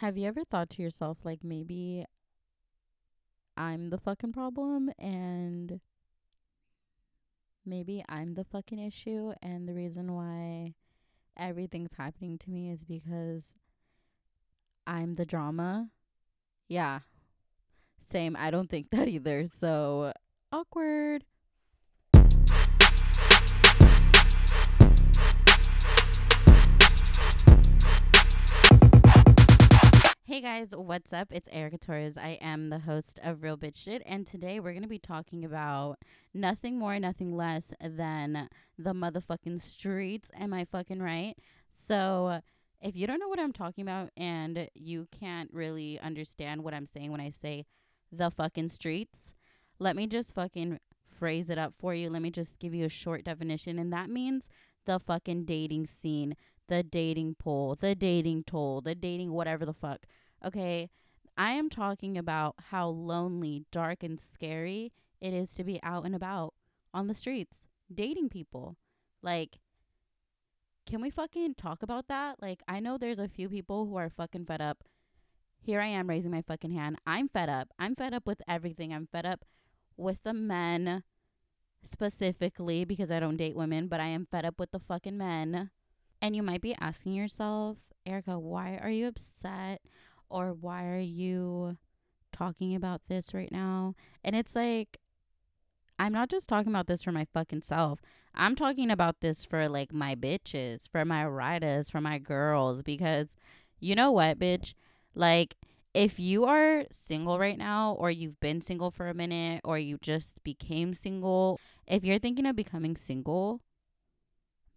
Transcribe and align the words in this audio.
Have 0.00 0.16
you 0.16 0.26
ever 0.28 0.44
thought 0.44 0.70
to 0.70 0.82
yourself, 0.82 1.18
like, 1.24 1.44
maybe 1.44 2.06
I'm 3.54 3.90
the 3.90 3.98
fucking 3.98 4.32
problem 4.32 4.90
and 4.98 5.78
maybe 7.66 8.02
I'm 8.08 8.32
the 8.32 8.44
fucking 8.44 8.78
issue 8.78 9.34
and 9.42 9.68
the 9.68 9.74
reason 9.74 10.14
why 10.14 10.72
everything's 11.36 11.92
happening 11.98 12.38
to 12.38 12.50
me 12.50 12.70
is 12.70 12.82
because 12.82 13.52
I'm 14.86 15.12
the 15.16 15.26
drama? 15.26 15.90
Yeah. 16.66 17.00
Same. 17.98 18.36
I 18.38 18.50
don't 18.50 18.70
think 18.70 18.88
that 18.92 19.06
either. 19.06 19.44
So 19.54 20.14
awkward. 20.50 21.26
Hey 30.30 30.40
guys, 30.40 30.72
what's 30.76 31.12
up? 31.12 31.32
It's 31.32 31.48
Erica 31.50 31.76
Torres. 31.76 32.16
I 32.16 32.38
am 32.40 32.68
the 32.70 32.78
host 32.78 33.18
of 33.20 33.42
Real 33.42 33.56
Bitch 33.56 33.74
Shit, 33.74 34.00
and 34.06 34.24
today 34.24 34.60
we're 34.60 34.70
going 34.70 34.84
to 34.84 34.88
be 34.88 35.00
talking 35.00 35.44
about 35.44 35.96
nothing 36.32 36.78
more, 36.78 37.00
nothing 37.00 37.36
less 37.36 37.72
than 37.80 38.48
the 38.78 38.92
motherfucking 38.92 39.60
streets. 39.60 40.30
Am 40.38 40.54
I 40.54 40.66
fucking 40.66 41.02
right? 41.02 41.34
So, 41.68 42.42
if 42.80 42.94
you 42.94 43.08
don't 43.08 43.18
know 43.18 43.26
what 43.26 43.40
I'm 43.40 43.52
talking 43.52 43.82
about 43.82 44.10
and 44.16 44.68
you 44.72 45.08
can't 45.10 45.52
really 45.52 45.98
understand 45.98 46.62
what 46.62 46.74
I'm 46.74 46.86
saying 46.86 47.10
when 47.10 47.20
I 47.20 47.30
say 47.30 47.66
the 48.12 48.30
fucking 48.30 48.68
streets, 48.68 49.34
let 49.80 49.96
me 49.96 50.06
just 50.06 50.32
fucking 50.32 50.78
phrase 51.18 51.50
it 51.50 51.58
up 51.58 51.74
for 51.76 51.92
you. 51.92 52.08
Let 52.08 52.22
me 52.22 52.30
just 52.30 52.60
give 52.60 52.72
you 52.72 52.84
a 52.84 52.88
short 52.88 53.24
definition, 53.24 53.80
and 53.80 53.92
that 53.92 54.08
means 54.08 54.48
the 54.86 55.00
fucking 55.00 55.44
dating 55.44 55.86
scene, 55.86 56.36
the 56.70 56.84
dating 56.84 57.34
pool, 57.34 57.74
the 57.74 57.96
dating 57.96 58.44
toll, 58.44 58.80
the 58.80 58.94
dating 58.94 59.32
whatever 59.32 59.66
the 59.66 59.74
fuck. 59.74 60.06
Okay, 60.42 60.88
I 61.36 61.50
am 61.50 61.68
talking 61.68 62.16
about 62.16 62.54
how 62.70 62.88
lonely, 62.88 63.64
dark, 63.72 64.04
and 64.04 64.20
scary 64.20 64.92
it 65.20 65.34
is 65.34 65.52
to 65.54 65.64
be 65.64 65.80
out 65.82 66.06
and 66.06 66.14
about 66.14 66.54
on 66.94 67.08
the 67.08 67.14
streets 67.14 67.66
dating 67.92 68.28
people. 68.28 68.76
Like, 69.20 69.58
can 70.86 71.02
we 71.02 71.10
fucking 71.10 71.56
talk 71.56 71.82
about 71.82 72.06
that? 72.06 72.40
Like, 72.40 72.62
I 72.68 72.78
know 72.78 72.96
there's 72.96 73.18
a 73.18 73.28
few 73.28 73.48
people 73.48 73.86
who 73.86 73.96
are 73.96 74.08
fucking 74.08 74.46
fed 74.46 74.60
up. 74.60 74.84
Here 75.58 75.80
I 75.80 75.86
am 75.86 76.08
raising 76.08 76.30
my 76.30 76.42
fucking 76.42 76.70
hand. 76.70 76.98
I'm 77.04 77.28
fed 77.28 77.48
up. 77.48 77.68
I'm 77.80 77.96
fed 77.96 78.14
up 78.14 78.26
with 78.26 78.42
everything. 78.46 78.94
I'm 78.94 79.08
fed 79.10 79.26
up 79.26 79.44
with 79.96 80.22
the 80.22 80.32
men 80.32 81.02
specifically 81.84 82.84
because 82.84 83.10
I 83.10 83.18
don't 83.18 83.36
date 83.36 83.56
women, 83.56 83.88
but 83.88 83.98
I 83.98 84.06
am 84.06 84.28
fed 84.30 84.44
up 84.44 84.60
with 84.60 84.70
the 84.70 84.78
fucking 84.78 85.18
men. 85.18 85.70
And 86.22 86.36
you 86.36 86.42
might 86.42 86.60
be 86.60 86.76
asking 86.80 87.14
yourself, 87.14 87.78
Erica, 88.04 88.38
why 88.38 88.78
are 88.82 88.90
you 88.90 89.06
upset? 89.06 89.80
or 90.30 90.52
why 90.52 90.86
are 90.86 90.98
you 90.98 91.76
talking 92.32 92.74
about 92.74 93.02
this 93.08 93.34
right 93.34 93.50
now? 93.52 93.94
And 94.24 94.34
it's 94.34 94.54
like, 94.54 94.98
I'm 95.98 96.12
not 96.12 96.30
just 96.30 96.48
talking 96.48 96.72
about 96.72 96.86
this 96.86 97.02
for 97.02 97.12
my 97.12 97.26
fucking 97.34 97.62
self. 97.62 98.00
I'm 98.34 98.54
talking 98.54 98.90
about 98.90 99.20
this 99.20 99.44
for 99.44 99.68
like 99.68 99.92
my 99.92 100.14
bitches, 100.14 100.88
for 100.90 101.04
my 101.04 101.26
riders, 101.26 101.90
for 101.90 102.00
my 102.00 102.18
girls, 102.18 102.82
because 102.82 103.36
you 103.80 103.94
know 103.94 104.12
what, 104.12 104.38
bitch? 104.38 104.74
Like, 105.14 105.56
if 105.92 106.20
you 106.20 106.44
are 106.44 106.84
single 106.92 107.38
right 107.38 107.58
now, 107.58 107.96
or 107.98 108.12
you've 108.12 108.38
been 108.38 108.62
single 108.62 108.92
for 108.92 109.08
a 109.08 109.14
minute, 109.14 109.60
or 109.64 109.76
you 109.76 109.98
just 110.00 110.42
became 110.44 110.94
single, 110.94 111.58
if 111.88 112.04
you're 112.04 112.20
thinking 112.20 112.46
of 112.46 112.54
becoming 112.54 112.96
single, 112.96 113.60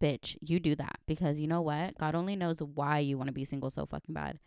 bitch, 0.02 0.38
you 0.42 0.60
do 0.60 0.76
that 0.76 1.00
because 1.06 1.40
you 1.40 1.48
know 1.48 1.62
what? 1.62 1.98
God 1.98 2.16
only 2.16 2.36
knows 2.36 2.60
why 2.60 3.00
you 3.00 3.18
want 3.18 3.28
to 3.28 3.34
be 3.34 3.46
single 3.46 3.70
so 3.70 3.86
fucking 3.86 4.14
bad. 4.14 4.40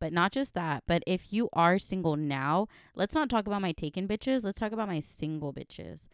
But 0.00 0.12
not 0.12 0.32
just 0.32 0.54
that, 0.54 0.82
but 0.88 1.04
if 1.06 1.32
you 1.32 1.48
are 1.52 1.78
single 1.78 2.16
now, 2.16 2.66
let's 2.96 3.14
not 3.14 3.30
talk 3.30 3.46
about 3.46 3.62
my 3.62 3.72
taken 3.72 4.08
bitches. 4.08 4.44
Let's 4.44 4.58
talk 4.58 4.72
about 4.72 4.88
my 4.88 4.98
single 4.98 5.52
bitches. 5.52 6.06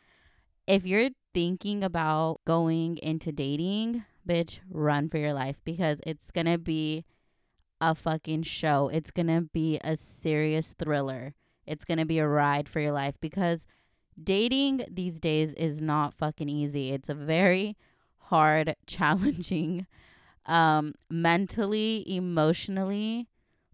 If 0.67 0.85
you're 0.85 1.09
thinking 1.33 1.83
about 1.83 2.41
going 2.45 2.99
into 2.99 3.33
dating, 3.33 4.05
bitch, 4.29 4.61
run 4.69 5.09
for 5.09 5.17
your 5.17 5.33
life 5.33 5.57
because 5.65 6.03
it's 6.07 6.31
going 6.31 6.47
to 6.47 6.59
be 6.59 7.07
a 7.81 7.95
fucking 7.95 8.43
show. 8.43 8.91
It's 8.93 9.11
going 9.11 9.29
to 9.29 9.49
be 9.53 9.81
a 9.83 9.97
serious 9.97 10.75
thriller. 10.79 11.35
It's 11.67 11.87
going 11.87 11.99
to 11.99 12.05
be 12.05 12.19
a 12.19 12.29
ride 12.29 12.69
for 12.69 12.81
your 12.81 12.93
life 12.93 13.17
because 13.21 13.67
dating 14.23 14.85
these 14.91 15.21
days 15.21 15.55
is 15.55 15.81
not 15.81 16.15
fucking 16.15 16.49
easy. 16.49 16.93
It's 16.93 17.09
a 17.09 17.15
very 17.15 17.77
hard, 18.29 18.75
challenging 18.87 19.87
um 20.47 20.95
mentally, 21.11 22.05
emotionally, 22.07 23.29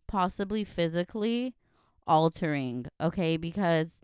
possibly 0.09 0.65
physically 0.65 1.55
altering, 2.07 2.87
okay? 3.01 3.37
Because 3.37 4.01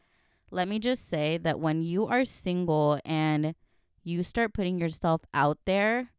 let 0.51 0.69
me 0.69 0.79
just 0.79 1.09
say 1.09 1.39
that 1.39 1.61
when 1.61 1.83
you 1.83 2.07
are 2.07 2.25
single 2.25 2.99
and 3.05 3.55
you 4.03 4.23
start 4.23 4.55
putting 4.55 4.79
yourself 4.79 5.23
out 5.35 5.59
there 5.67 6.11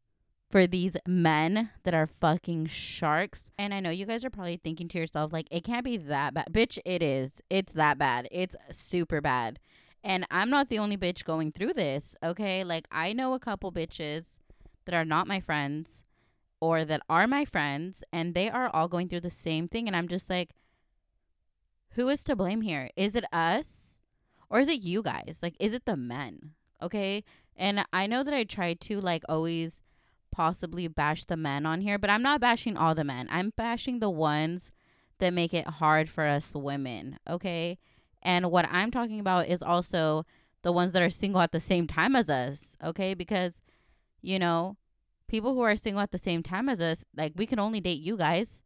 for 0.50 0.68
these 0.68 0.98
men 1.08 1.70
that 1.84 1.94
are 1.94 2.06
fucking 2.08 2.68
sharks. 2.68 3.46
And 3.58 3.74
I 3.74 3.80
know 3.80 3.90
you 3.90 4.06
guys 4.06 4.24
are 4.26 4.30
probably 4.30 4.60
thinking 4.62 4.88
to 4.90 5.00
yourself, 5.00 5.32
like, 5.32 5.48
it 5.50 5.64
can't 5.64 5.86
be 5.86 5.98
that 5.98 6.34
bad. 6.34 6.48
Bitch, 6.52 6.78
it 6.86 7.02
is. 7.02 7.42
It's 7.50 7.74
that 7.74 7.98
bad. 7.98 8.28
It's 8.32 8.56
super 8.70 9.22
bad. 9.22 9.60
And 10.04 10.26
I'm 10.32 10.50
not 10.50 10.68
the 10.68 10.80
only 10.80 10.98
bitch 10.98 11.24
going 11.24 11.52
through 11.52 11.74
this, 11.74 12.16
okay? 12.24 12.64
Like, 12.64 12.88
I 12.92 13.14
know 13.14 13.34
a 13.34 13.40
couple 13.40 13.72
bitches 13.72 14.40
that 14.86 14.96
are 14.96 15.06
not 15.06 15.28
my 15.28 15.40
friends 15.40 16.04
or 16.60 16.86
that 16.86 17.02
are 17.10 17.28
my 17.28 17.44
friends 17.44 18.04
and 18.14 18.34
they 18.34 18.50
are 18.50 18.70
all 18.70 18.88
going 18.88 19.10
through 19.10 19.22
the 19.22 19.30
same 19.30 19.68
thing 19.68 19.88
and 19.88 19.96
I'm 19.96 20.08
just 20.08 20.30
like 20.30 20.56
who 21.96 22.08
is 22.08 22.24
to 22.24 22.38
blame 22.38 22.62
here? 22.62 22.90
Is 22.96 23.16
it 23.16 23.26
us 23.34 24.00
or 24.50 24.62
is 24.62 24.70
it 24.70 24.82
you 24.82 25.02
guys? 25.02 25.40
Like 25.42 25.56
is 25.60 25.74
it 25.74 25.86
the 25.86 25.98
men? 25.98 26.52
Okay? 26.82 27.24
And 27.58 27.86
I 27.92 28.08
know 28.08 28.24
that 28.24 28.34
I 28.34 28.44
try 28.44 28.74
to 28.76 29.02
like 29.02 29.24
always 29.28 29.82
possibly 30.32 30.88
bash 30.88 31.26
the 31.26 31.36
men 31.36 31.66
on 31.66 31.82
here, 31.82 31.98
but 31.98 32.10
I'm 32.10 32.22
not 32.24 32.40
bashing 32.40 32.78
all 32.78 32.96
the 32.96 33.04
men. 33.04 33.28
I'm 33.30 33.52
bashing 33.58 34.00
the 34.00 34.10
ones 34.10 34.72
that 35.20 35.34
make 35.34 35.54
it 35.54 35.68
hard 35.68 36.10
for 36.10 36.26
us 36.26 36.56
women, 36.56 37.20
okay? 37.30 37.78
And 38.22 38.52
what 38.52 38.68
I'm 38.70 38.92
talking 38.92 39.20
about 39.20 39.48
is 39.48 39.64
also 39.64 40.26
the 40.62 40.72
ones 40.72 40.92
that 40.92 41.02
are 41.02 41.10
single 41.10 41.42
at 41.42 41.52
the 41.52 41.60
same 41.60 41.88
time 41.88 42.16
as 42.16 42.30
us, 42.30 42.78
okay? 42.84 43.14
Because 43.14 43.62
you 44.22 44.38
know, 44.40 44.78
people 45.28 45.54
who 45.54 45.62
are 45.62 45.76
single 45.76 46.02
at 46.02 46.12
the 46.12 46.18
same 46.18 46.44
time 46.44 46.70
as 46.70 46.82
us, 46.82 47.06
like 47.16 47.34
we 47.36 47.46
can 47.46 47.60
only 47.60 47.82
date 47.82 48.00
you 48.00 48.18
guys. 48.18 48.62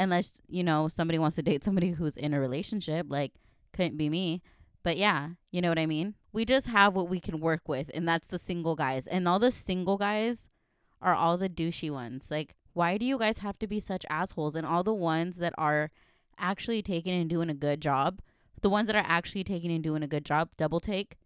Unless, 0.00 0.40
you 0.46 0.62
know, 0.62 0.86
somebody 0.86 1.18
wants 1.18 1.34
to 1.36 1.42
date 1.42 1.64
somebody 1.64 1.90
who's 1.90 2.16
in 2.16 2.32
a 2.32 2.38
relationship, 2.38 3.06
like 3.08 3.32
couldn't 3.72 3.96
be 3.96 4.08
me. 4.08 4.42
But 4.84 4.96
yeah, 4.96 5.30
you 5.50 5.60
know 5.60 5.70
what 5.70 5.78
I 5.78 5.86
mean? 5.86 6.14
We 6.32 6.44
just 6.44 6.68
have 6.68 6.94
what 6.94 7.08
we 7.08 7.18
can 7.18 7.40
work 7.40 7.68
with, 7.68 7.90
and 7.92 8.06
that's 8.06 8.28
the 8.28 8.38
single 8.38 8.76
guys. 8.76 9.08
And 9.08 9.26
all 9.26 9.40
the 9.40 9.50
single 9.50 9.98
guys 9.98 10.48
are 11.02 11.14
all 11.14 11.36
the 11.36 11.48
douchey 11.48 11.90
ones. 11.90 12.30
Like, 12.30 12.54
why 12.74 12.96
do 12.96 13.04
you 13.04 13.18
guys 13.18 13.38
have 13.38 13.58
to 13.58 13.66
be 13.66 13.80
such 13.80 14.06
assholes? 14.08 14.54
And 14.54 14.64
all 14.64 14.84
the 14.84 14.94
ones 14.94 15.38
that 15.38 15.52
are 15.58 15.90
actually 16.38 16.80
taking 16.80 17.20
and 17.20 17.28
doing 17.28 17.50
a 17.50 17.54
good 17.54 17.80
job, 17.80 18.20
the 18.62 18.70
ones 18.70 18.86
that 18.86 18.96
are 18.96 19.04
actually 19.06 19.44
taking 19.44 19.70
and 19.70 19.82
doing 19.82 20.02
a 20.02 20.08
good 20.08 20.24
job, 20.24 20.50
double 20.56 20.80
take, 20.80 21.16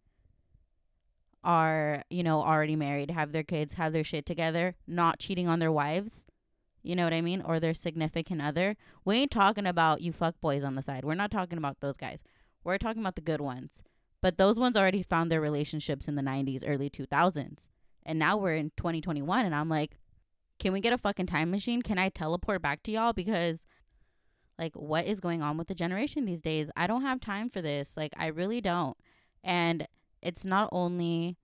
are, 1.45 2.05
you 2.11 2.23
know, 2.23 2.43
already 2.43 2.77
married, 2.77 3.11
have 3.11 3.33
their 3.33 3.43
kids, 3.43 3.75
have 3.75 3.93
their 3.93 4.05
shit 4.05 4.27
together, 4.27 4.77
not 4.87 5.19
cheating 5.19 5.49
on 5.49 5.59
their 5.59 5.73
wives. 5.73 6.27
You 6.83 6.97
know 6.97 7.05
what 7.05 7.13
I 7.13 7.21
mean? 7.21 7.43
Or 7.43 7.61
their 7.61 7.75
significant 7.75 8.43
other. 8.43 8.77
We 9.05 9.17
ain't 9.17 9.31
talking 9.31 9.67
about 9.67 10.03
you 10.03 10.13
fuck 10.13 10.41
boys 10.41 10.65
on 10.65 10.75
the 10.75 10.83
side. 10.83 11.05
We're 11.05 11.15
not 11.15 11.31
talking 11.31 11.59
about 11.59 11.81
those 11.81 11.97
guys. 11.97 12.23
We're 12.65 12.79
talking 12.79 13.03
about 13.03 13.15
the 13.15 13.23
good 13.23 13.41
ones. 13.41 13.83
But 14.21 14.39
those 14.39 14.59
ones 14.59 14.77
already 14.77 15.03
found 15.03 15.31
their 15.31 15.41
relationships 15.41 16.07
in 16.07 16.15
the 16.15 16.23
90s, 16.23 16.63
early 16.67 16.91
2000s. 16.91 17.69
And 18.05 18.19
now 18.19 18.37
we're 18.37 18.55
in 18.55 18.73
2021 18.77 19.45
and 19.45 19.55
I'm 19.55 19.69
like, 19.69 19.97
can 20.59 20.73
we 20.73 20.81
get 20.81 20.93
a 20.93 20.99
fucking 20.99 21.27
time 21.27 21.51
machine? 21.51 21.83
Can 21.83 21.99
I 21.99 22.09
teleport 22.09 22.63
back 22.63 22.83
to 22.85 22.93
y'all 22.93 23.13
because 23.13 23.67
like 24.59 24.75
what 24.75 25.07
is 25.07 25.21
going 25.21 25.43
on 25.43 25.57
with 25.57 25.69
the 25.69 25.75
generation 25.75 26.25
these 26.25 26.41
days? 26.41 26.71
I 26.77 26.87
don't 26.87 27.03
have 27.03 27.21
time 27.21 27.49
for 27.49 27.63
this. 27.63 27.97
Like 27.97 28.13
I 28.17 28.27
really 28.27 28.61
don't. 28.61 28.97
And 29.43 29.87
it's 30.21 30.45
not 30.45 30.69
only 30.73 31.37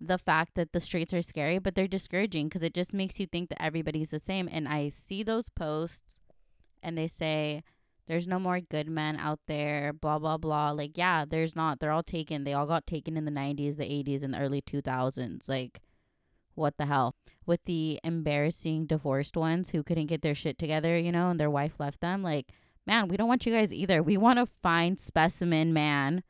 the 0.00 0.18
fact 0.18 0.54
that 0.56 0.72
the 0.72 0.80
streets 0.80 1.14
are 1.14 1.22
scary, 1.22 1.58
but 1.58 1.74
they're 1.74 1.86
discouraging 1.86 2.48
because 2.48 2.62
it 2.62 2.74
just 2.74 2.92
makes 2.92 3.20
you 3.20 3.26
think 3.26 3.48
that 3.48 3.62
everybody's 3.62 4.10
the 4.10 4.18
same. 4.18 4.48
And 4.50 4.66
I 4.66 4.88
see 4.88 5.22
those 5.22 5.48
posts 5.48 6.18
and 6.82 6.98
they 6.98 7.06
say, 7.06 7.62
there's 8.08 8.26
no 8.26 8.40
more 8.40 8.60
good 8.60 8.88
men 8.88 9.16
out 9.16 9.38
there, 9.46 9.92
blah, 9.92 10.18
blah, 10.18 10.36
blah. 10.36 10.72
Like, 10.72 10.98
yeah, 10.98 11.24
there's 11.24 11.54
not. 11.54 11.78
They're 11.78 11.92
all 11.92 12.02
taken. 12.02 12.42
They 12.42 12.52
all 12.52 12.66
got 12.66 12.86
taken 12.86 13.16
in 13.16 13.24
the 13.24 13.30
90s, 13.30 13.76
the 13.76 13.84
80s, 13.84 14.24
and 14.24 14.34
the 14.34 14.40
early 14.40 14.60
2000s. 14.60 15.48
Like, 15.48 15.80
what 16.54 16.76
the 16.76 16.86
hell? 16.86 17.14
With 17.46 17.64
the 17.64 18.00
embarrassing 18.04 18.86
divorced 18.86 19.36
ones 19.36 19.70
who 19.70 19.82
couldn't 19.82 20.06
get 20.06 20.22
their 20.22 20.34
shit 20.34 20.58
together, 20.58 20.96
you 20.98 21.12
know, 21.12 21.30
and 21.30 21.40
their 21.40 21.50
wife 21.50 21.74
left 21.78 22.00
them. 22.00 22.22
Like, 22.22 22.48
man, 22.86 23.08
we 23.08 23.16
don't 23.16 23.28
want 23.28 23.46
you 23.46 23.52
guys 23.52 23.72
either. 23.72 24.02
We 24.02 24.16
want 24.16 24.38
a 24.38 24.46
fine 24.62 24.96
specimen 24.96 25.72
man 25.72 26.22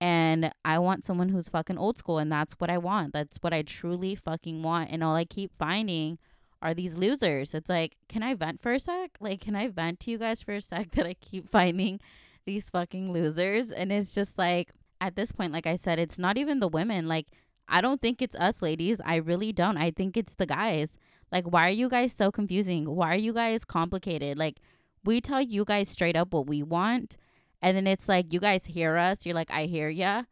and 0.00 0.52
I 0.64 0.78
want 0.78 1.04
someone 1.04 1.30
who's 1.30 1.48
fucking 1.48 1.78
old 1.78 1.98
school 1.98 2.18
and 2.18 2.30
that's 2.30 2.54
what 2.54 2.70
I 2.70 2.78
want. 2.78 3.12
That's 3.12 3.38
what 3.38 3.52
I 3.52 3.62
truly 3.62 4.14
fucking 4.14 4.62
want. 4.62 4.90
And 4.90 5.02
all 5.02 5.16
I 5.16 5.24
keep 5.24 5.52
finding 5.58 6.18
are 6.62 6.74
these 6.74 6.96
losers. 6.96 7.54
It's 7.54 7.68
like, 7.68 7.96
can 8.08 8.22
I 8.22 8.34
vent 8.34 8.62
for 8.62 8.72
a 8.72 8.80
sec? 8.80 9.12
Like, 9.20 9.40
can 9.40 9.56
I 9.56 9.68
vent 9.68 10.00
to 10.00 10.10
you 10.10 10.18
guys 10.18 10.42
for 10.42 10.54
a 10.54 10.60
sec 10.60 10.90
that 10.92 11.06
I 11.06 11.14
keep 11.14 11.50
finding 11.50 12.00
these 12.46 12.70
fucking 12.70 13.12
losers? 13.12 13.72
And 13.72 13.92
it's 13.92 14.14
just 14.14 14.38
like, 14.38 14.70
at 15.00 15.16
this 15.16 15.32
point, 15.32 15.52
like 15.52 15.66
I 15.66 15.76
said, 15.76 15.98
it's 15.98 16.18
not 16.18 16.36
even 16.36 16.60
the 16.60 16.68
women. 16.68 17.06
Like, 17.08 17.28
I 17.68 17.80
don't 17.80 18.00
think 18.00 18.22
it's 18.22 18.34
us 18.36 18.62
ladies. 18.62 19.00
I 19.04 19.16
really 19.16 19.52
don't. 19.52 19.76
I 19.76 19.90
think 19.90 20.16
it's 20.16 20.34
the 20.34 20.46
guys. 20.46 20.96
Like, 21.30 21.44
why 21.44 21.66
are 21.66 21.70
you 21.70 21.88
guys 21.88 22.12
so 22.12 22.32
confusing? 22.32 22.88
Why 22.94 23.12
are 23.12 23.16
you 23.16 23.32
guys 23.32 23.64
complicated? 23.64 24.38
Like, 24.38 24.60
we 25.04 25.20
tell 25.20 25.42
you 25.42 25.64
guys 25.64 25.88
straight 25.88 26.16
up 26.16 26.32
what 26.32 26.46
we 26.46 26.62
want. 26.62 27.16
And 27.60 27.76
then 27.76 27.86
it's 27.86 28.08
like, 28.08 28.32
you 28.32 28.40
guys 28.40 28.66
hear 28.66 28.96
us. 28.96 29.26
You're 29.26 29.34
like, 29.34 29.50
I 29.50 29.64
hear 29.64 29.88
ya. 29.88 30.22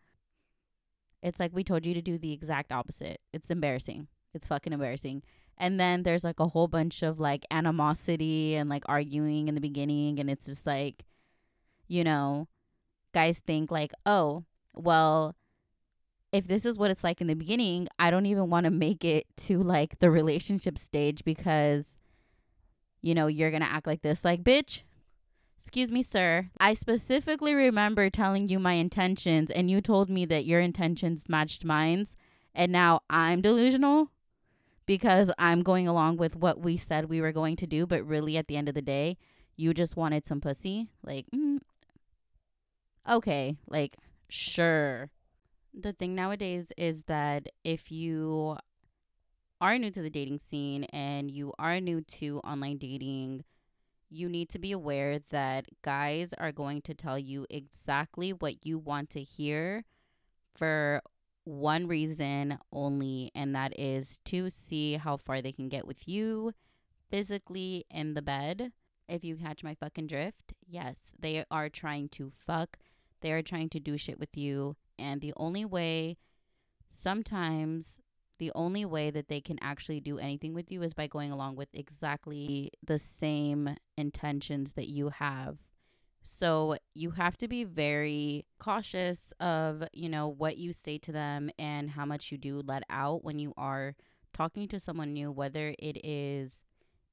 It's 1.22 1.40
like 1.40 1.52
we 1.52 1.64
told 1.64 1.84
you 1.84 1.92
to 1.94 2.02
do 2.02 2.18
the 2.18 2.32
exact 2.32 2.72
opposite. 2.72 3.20
It's 3.32 3.50
embarrassing. 3.50 4.08
It's 4.32 4.46
fucking 4.46 4.72
embarrassing. 4.72 5.22
And 5.58 5.80
then 5.80 6.02
there's 6.02 6.24
like 6.24 6.40
a 6.40 6.48
whole 6.48 6.68
bunch 6.68 7.02
of 7.02 7.18
like 7.18 7.44
animosity 7.50 8.54
and 8.54 8.68
like 8.68 8.84
arguing 8.86 9.48
in 9.48 9.54
the 9.54 9.60
beginning. 9.60 10.20
And 10.20 10.30
it's 10.30 10.46
just 10.46 10.66
like, 10.66 11.04
you 11.88 12.04
know, 12.04 12.48
guys 13.12 13.40
think 13.40 13.70
like, 13.70 13.92
oh, 14.04 14.44
well, 14.74 15.34
if 16.36 16.46
this 16.46 16.64
is 16.64 16.78
what 16.78 16.90
it's 16.90 17.02
like 17.02 17.20
in 17.20 17.26
the 17.26 17.34
beginning, 17.34 17.88
I 17.98 18.10
don't 18.10 18.26
even 18.26 18.50
want 18.50 18.64
to 18.64 18.70
make 18.70 19.04
it 19.04 19.26
to 19.38 19.58
like 19.58 19.98
the 19.98 20.10
relationship 20.10 20.78
stage 20.78 21.24
because, 21.24 21.98
you 23.02 23.14
know, 23.14 23.26
you're 23.26 23.50
going 23.50 23.62
to 23.62 23.72
act 23.72 23.86
like 23.86 24.02
this. 24.02 24.24
Like, 24.24 24.42
bitch, 24.42 24.82
excuse 25.58 25.90
me, 25.90 26.02
sir. 26.02 26.50
I 26.60 26.74
specifically 26.74 27.54
remember 27.54 28.10
telling 28.10 28.48
you 28.48 28.58
my 28.58 28.74
intentions 28.74 29.50
and 29.50 29.70
you 29.70 29.80
told 29.80 30.10
me 30.10 30.26
that 30.26 30.44
your 30.44 30.60
intentions 30.60 31.28
matched 31.28 31.64
mine's. 31.64 32.16
And 32.54 32.70
now 32.70 33.00
I'm 33.10 33.40
delusional 33.40 34.10
because 34.86 35.30
I'm 35.38 35.62
going 35.62 35.88
along 35.88 36.18
with 36.18 36.36
what 36.36 36.60
we 36.60 36.76
said 36.76 37.06
we 37.06 37.20
were 37.20 37.32
going 37.32 37.56
to 37.56 37.66
do. 37.66 37.86
But 37.86 38.06
really, 38.06 38.36
at 38.36 38.46
the 38.46 38.56
end 38.56 38.68
of 38.68 38.74
the 38.74 38.82
day, 38.82 39.18
you 39.56 39.74
just 39.74 39.96
wanted 39.96 40.26
some 40.26 40.40
pussy. 40.40 40.88
Like, 41.02 41.26
mm, 41.34 41.58
okay, 43.08 43.56
like, 43.68 43.96
sure. 44.28 45.10
The 45.78 45.92
thing 45.92 46.14
nowadays 46.14 46.72
is 46.78 47.04
that 47.04 47.48
if 47.62 47.92
you 47.92 48.56
are 49.60 49.76
new 49.76 49.90
to 49.90 50.00
the 50.00 50.08
dating 50.08 50.38
scene 50.38 50.84
and 50.84 51.30
you 51.30 51.52
are 51.58 51.80
new 51.80 52.00
to 52.00 52.40
online 52.44 52.78
dating, 52.78 53.44
you 54.08 54.30
need 54.30 54.48
to 54.50 54.58
be 54.58 54.72
aware 54.72 55.20
that 55.28 55.66
guys 55.82 56.32
are 56.32 56.50
going 56.50 56.80
to 56.82 56.94
tell 56.94 57.18
you 57.18 57.46
exactly 57.50 58.32
what 58.32 58.64
you 58.64 58.78
want 58.78 59.10
to 59.10 59.22
hear 59.22 59.84
for 60.54 61.02
one 61.44 61.86
reason 61.86 62.58
only, 62.72 63.30
and 63.34 63.54
that 63.54 63.78
is 63.78 64.18
to 64.24 64.48
see 64.48 64.94
how 64.94 65.18
far 65.18 65.42
they 65.42 65.52
can 65.52 65.68
get 65.68 65.86
with 65.86 66.08
you 66.08 66.52
physically 67.10 67.84
in 67.90 68.14
the 68.14 68.22
bed. 68.22 68.72
If 69.08 69.24
you 69.24 69.36
catch 69.36 69.62
my 69.62 69.74
fucking 69.74 70.06
drift, 70.06 70.54
yes, 70.66 71.12
they 71.18 71.44
are 71.50 71.68
trying 71.68 72.08
to 72.10 72.32
fuck. 72.46 72.78
They 73.20 73.30
are 73.32 73.42
trying 73.42 73.68
to 73.70 73.80
do 73.80 73.98
shit 73.98 74.18
with 74.18 74.36
you. 74.36 74.74
And 74.98 75.20
the 75.20 75.32
only 75.36 75.64
way, 75.64 76.16
sometimes, 76.90 77.98
the 78.38 78.52
only 78.54 78.84
way 78.84 79.10
that 79.10 79.28
they 79.28 79.40
can 79.40 79.58
actually 79.62 80.00
do 80.00 80.18
anything 80.18 80.54
with 80.54 80.70
you 80.70 80.82
is 80.82 80.94
by 80.94 81.06
going 81.06 81.32
along 81.32 81.56
with 81.56 81.68
exactly 81.72 82.70
the 82.84 82.98
same 82.98 83.76
intentions 83.96 84.74
that 84.74 84.88
you 84.88 85.08
have. 85.08 85.58
So 86.22 86.76
you 86.94 87.12
have 87.12 87.36
to 87.38 87.48
be 87.48 87.62
very 87.62 88.46
cautious 88.58 89.32
of, 89.38 89.84
you 89.92 90.08
know, 90.08 90.28
what 90.28 90.58
you 90.58 90.72
say 90.72 90.98
to 90.98 91.12
them 91.12 91.50
and 91.56 91.90
how 91.90 92.04
much 92.04 92.32
you 92.32 92.36
do 92.36 92.62
let 92.66 92.82
out 92.90 93.24
when 93.24 93.38
you 93.38 93.54
are 93.56 93.94
talking 94.34 94.66
to 94.68 94.80
someone 94.80 95.12
new, 95.12 95.30
whether 95.30 95.74
it 95.78 96.04
is 96.04 96.64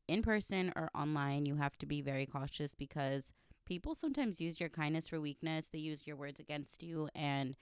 in 0.08 0.24
person 0.24 0.74
or 0.76 0.90
online. 0.96 1.46
You 1.46 1.56
have 1.58 1.78
to 1.78 1.86
be 1.86 2.02
very 2.02 2.26
cautious 2.26 2.74
because 2.74 3.32
people 3.66 3.94
sometimes 3.94 4.42
use 4.42 4.60
your 4.60 4.70
kindness 4.70 5.08
for 5.08 5.22
weakness. 5.22 5.70
They 5.70 5.80
use 5.80 6.08
your 6.08 6.16
words 6.16 6.40
against 6.40 6.82
you 6.82 7.08
and 7.14 7.56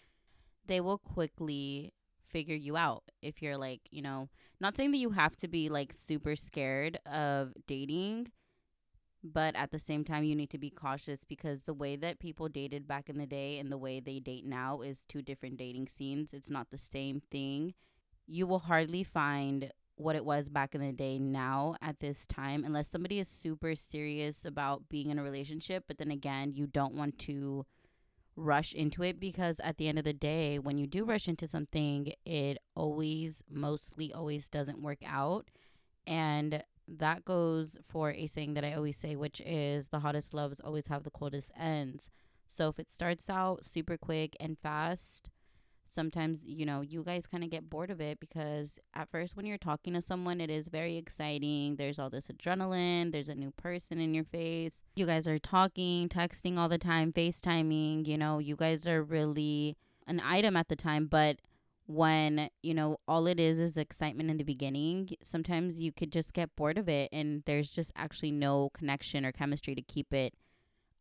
they 0.72 0.80
will 0.80 0.98
quickly 0.98 1.94
figure 2.30 2.56
you 2.56 2.78
out 2.78 3.04
if 3.22 3.42
you're 3.42 3.58
like, 3.58 3.82
you 3.92 4.02
know, 4.02 4.30
not 4.62 4.78
saying 4.78 4.92
that 4.92 5.00
you 5.00 5.10
have 5.10 5.36
to 5.36 5.50
be 5.50 5.68
like 5.68 5.92
super 5.92 6.34
scared 6.34 6.98
of 7.06 7.52
dating, 7.68 8.32
but 9.22 9.54
at 9.58 9.72
the 9.72 9.80
same 9.80 10.06
time 10.06 10.24
you 10.24 10.34
need 10.34 10.50
to 10.50 10.58
be 10.58 10.70
cautious 10.70 11.26
because 11.28 11.64
the 11.64 11.74
way 11.74 11.98
that 11.98 12.20
people 12.20 12.48
dated 12.48 12.88
back 12.88 13.10
in 13.10 13.18
the 13.18 13.26
day 13.26 13.60
and 13.60 13.70
the 13.70 13.78
way 13.78 14.00
they 14.00 14.22
date 14.22 14.46
now 14.46 14.80
is 14.80 15.04
two 15.10 15.22
different 15.22 15.58
dating 15.58 15.90
scenes. 15.90 16.34
It's 16.34 16.50
not 16.50 16.68
the 16.72 16.78
same 16.78 17.22
thing. 17.30 17.74
You 18.26 18.48
will 18.48 18.60
hardly 18.60 19.04
find 19.04 19.74
what 19.98 20.16
it 20.16 20.24
was 20.24 20.48
back 20.48 20.74
in 20.74 20.80
the 20.80 20.94
day 20.94 21.20
now 21.20 21.76
at 21.82 22.00
this 22.00 22.26
time 22.26 22.64
unless 22.64 22.88
somebody 22.88 23.20
is 23.20 23.28
super 23.28 23.76
serious 23.76 24.46
about 24.46 24.88
being 24.88 25.10
in 25.10 25.20
a 25.20 25.24
relationship, 25.24 25.84
but 25.90 25.98
then 25.98 26.12
again, 26.12 26.54
you 26.56 26.66
don't 26.66 26.96
want 26.96 27.20
to 27.20 27.66
rush 28.36 28.74
into 28.74 29.04
it 29.04 29.20
because 29.20 29.60
at 29.62 29.78
the 29.78 29.88
end 29.88 29.98
of 29.98 30.06
the 30.06 30.14
day, 30.14 30.60
when 30.60 30.78
you 30.78 30.88
do 30.88 31.06
rush 31.06 31.28
into 31.28 31.48
something, 31.48 32.14
it 32.26 32.58
always, 32.76 33.44
mostly 33.50 34.14
always 34.14 34.48
doesn't 34.48 34.82
work 34.82 35.00
out. 35.06 35.48
And 36.08 36.64
that 36.88 37.26
goes 37.26 37.78
for 37.88 38.12
a 38.12 38.28
saying 38.28 38.54
that 38.56 38.66
I 38.66 38.74
always 38.74 38.98
say, 38.98 39.16
which 39.16 39.42
is 39.46 39.90
the 39.90 40.00
hottest 40.00 40.34
loves 40.34 40.60
always 40.60 40.88
have 40.88 41.04
the 41.04 41.12
coldest 41.12 41.52
ends. 41.58 42.10
So 42.48 42.68
if 42.70 42.80
it 42.80 42.90
starts 42.90 43.30
out 43.30 43.64
super 43.64 43.98
quick 43.98 44.36
and 44.40 44.58
fast, 44.58 45.30
sometimes 45.92 46.42
you 46.46 46.66
know 46.66 46.82
you 46.82 47.04
guys 47.04 47.28
kind 47.28 47.44
of 47.44 47.50
get 47.50 47.70
bored 47.70 47.92
of 47.92 48.00
it 48.00 48.20
because 48.20 48.80
at 48.94 49.10
first 49.10 49.36
when 49.36 49.46
you're 49.46 49.58
talking 49.58 49.94
to 49.94 50.02
someone 50.02 50.42
it 50.42 50.50
is 50.50 50.68
very 50.68 50.98
exciting. 50.98 51.76
There's 51.76 52.00
all 52.00 52.10
this 52.10 52.28
adrenaline 52.28 53.12
there's 53.12 53.30
a 53.30 53.36
new 53.36 53.52
person 53.52 54.00
in 54.00 54.14
your 54.14 54.24
face. 54.24 54.84
You 54.96 55.06
guys 55.06 55.28
are 55.28 55.40
talking 55.40 56.10
texting 56.10 56.58
all 56.58 56.70
the 56.70 56.78
time 56.78 57.12
facetiming 57.12 58.08
you 58.08 58.18
know 58.18 58.40
you 58.40 58.56
guys 58.56 58.88
are 58.88 59.04
really 59.04 59.78
an 60.08 60.22
item 60.22 60.56
at 60.58 60.68
the 60.68 60.76
time 60.76 61.08
but 61.08 61.38
when 61.88 62.50
you 62.62 62.74
know 62.74 62.98
all 63.08 63.28
it 63.28 63.40
is 63.40 63.60
is 63.60 63.78
excitement 63.78 64.32
in 64.32 64.38
the 64.38 64.44
beginning 64.44 65.10
sometimes 65.22 65.80
you 65.80 65.92
could 65.92 66.12
just 66.12 66.34
get 66.34 66.56
bored 66.56 66.78
of 66.78 66.88
it 66.88 67.10
and 67.12 67.44
there's 67.46 67.70
just 67.70 67.92
actually 67.96 68.32
no 68.32 68.70
connection 68.74 69.26
or 69.26 69.32
chemistry 69.32 69.76
to 69.76 69.82
keep 69.82 70.14
it 70.14 70.34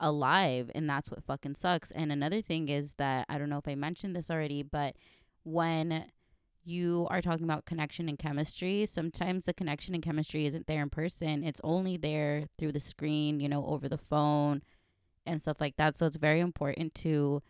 alive 0.01 0.71
and 0.75 0.89
that's 0.89 1.11
what 1.11 1.23
fucking 1.23 1.55
sucks. 1.55 1.91
And 1.91 2.11
another 2.11 2.43
thing 2.43 2.69
is 2.69 2.95
that 2.95 3.27
i 3.29 3.39
don't 3.39 3.51
know 3.51 3.59
if 3.59 3.69
i 3.69 3.75
mentioned 3.75 4.17
this 4.17 4.31
already 4.31 4.63
but 4.63 4.97
when 5.45 6.07
you 6.65 7.07
are 7.11 7.23
talking 7.23 7.45
about 7.45 7.65
connection 7.65 8.09
and 8.09 8.19
chemistry 8.19 8.85
sometimes 8.87 9.47
the 9.47 9.55
connection 9.55 9.95
and 9.95 10.03
chemistry 10.03 10.47
isn't 10.47 10.67
there 10.67 10.83
in 10.83 10.91
person. 10.91 11.43
It's 11.43 11.61
only 11.65 11.97
there 11.97 12.47
through 12.59 12.73
the 12.73 12.81
screen 12.81 13.41
you 13.41 13.49
know 13.49 13.65
over 13.67 13.89
the 13.89 13.99
phone 13.99 14.63
and 15.27 15.41
stuff 15.41 15.61
like 15.61 15.77
that. 15.77 15.97
So 15.97 16.07
it's 16.07 16.17
very 16.17 16.41
important 16.41 16.95
to 16.97 17.43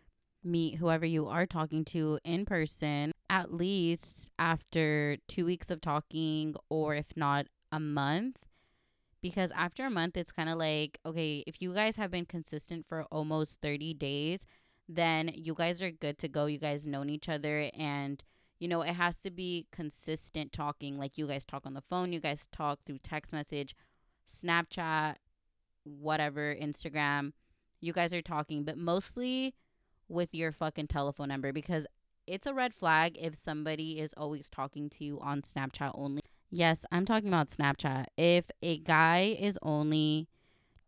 meet 0.42 0.76
whoever 0.76 1.04
you 1.06 1.26
are 1.28 1.46
talking 1.46 1.84
to 1.84 2.18
in 2.24 2.44
person 2.44 3.12
at 3.28 3.52
least 3.52 4.30
after 4.38 5.16
2 5.28 5.44
weeks 5.44 5.70
of 5.70 5.80
talking 5.80 6.54
or 6.68 6.94
if 6.94 7.06
not 7.16 7.46
a 7.70 7.78
month 7.78 8.36
because 9.22 9.52
after 9.52 9.84
a 9.84 9.90
month 9.90 10.16
it's 10.16 10.32
kind 10.32 10.48
of 10.48 10.58
like 10.58 10.98
okay 11.04 11.44
if 11.46 11.60
you 11.60 11.74
guys 11.74 11.96
have 11.96 12.10
been 12.10 12.26
consistent 12.26 12.86
for 12.88 13.04
almost 13.10 13.60
30 13.60 13.94
days 13.94 14.46
then 14.88 15.30
you 15.34 15.54
guys 15.54 15.80
are 15.80 15.90
good 15.90 16.18
to 16.18 16.28
go. 16.28 16.46
You 16.46 16.58
guys 16.58 16.86
known 16.86 17.08
each 17.08 17.28
other 17.28 17.70
and 17.78 18.22
you 18.58 18.66
know 18.68 18.82
it 18.82 18.94
has 18.94 19.20
to 19.22 19.30
be 19.30 19.66
consistent 19.70 20.52
talking. 20.52 20.98
Like 20.98 21.16
you 21.16 21.26
guys 21.26 21.44
talk 21.44 21.64
on 21.64 21.74
the 21.74 21.82
phone 21.82 22.12
you 22.12 22.20
guys 22.20 22.48
talk 22.52 22.80
through 22.84 22.98
text 22.98 23.32
message 23.32 23.74
snapchat 24.28 25.16
whatever 25.84 26.54
instagram. 26.54 27.32
You 27.80 27.92
guys 27.92 28.12
are 28.12 28.22
talking 28.22 28.64
but 28.64 28.76
mostly 28.76 29.54
with 30.08 30.34
your 30.34 30.50
fucking 30.50 30.88
telephone 30.88 31.28
number 31.28 31.52
because 31.52 31.86
it's 32.26 32.46
a 32.46 32.54
red 32.54 32.74
flag 32.74 33.16
if 33.18 33.36
somebody 33.36 34.00
is 34.00 34.12
always 34.16 34.50
talking 34.50 34.90
to 34.90 35.04
you 35.04 35.20
on 35.20 35.42
snapchat 35.42 35.92
only 35.94 36.22
Yes, 36.50 36.84
I'm 36.90 37.06
talking 37.06 37.28
about 37.28 37.48
Snapchat. 37.48 38.06
If 38.16 38.46
a 38.60 38.78
guy 38.78 39.36
is 39.38 39.58
only 39.62 40.28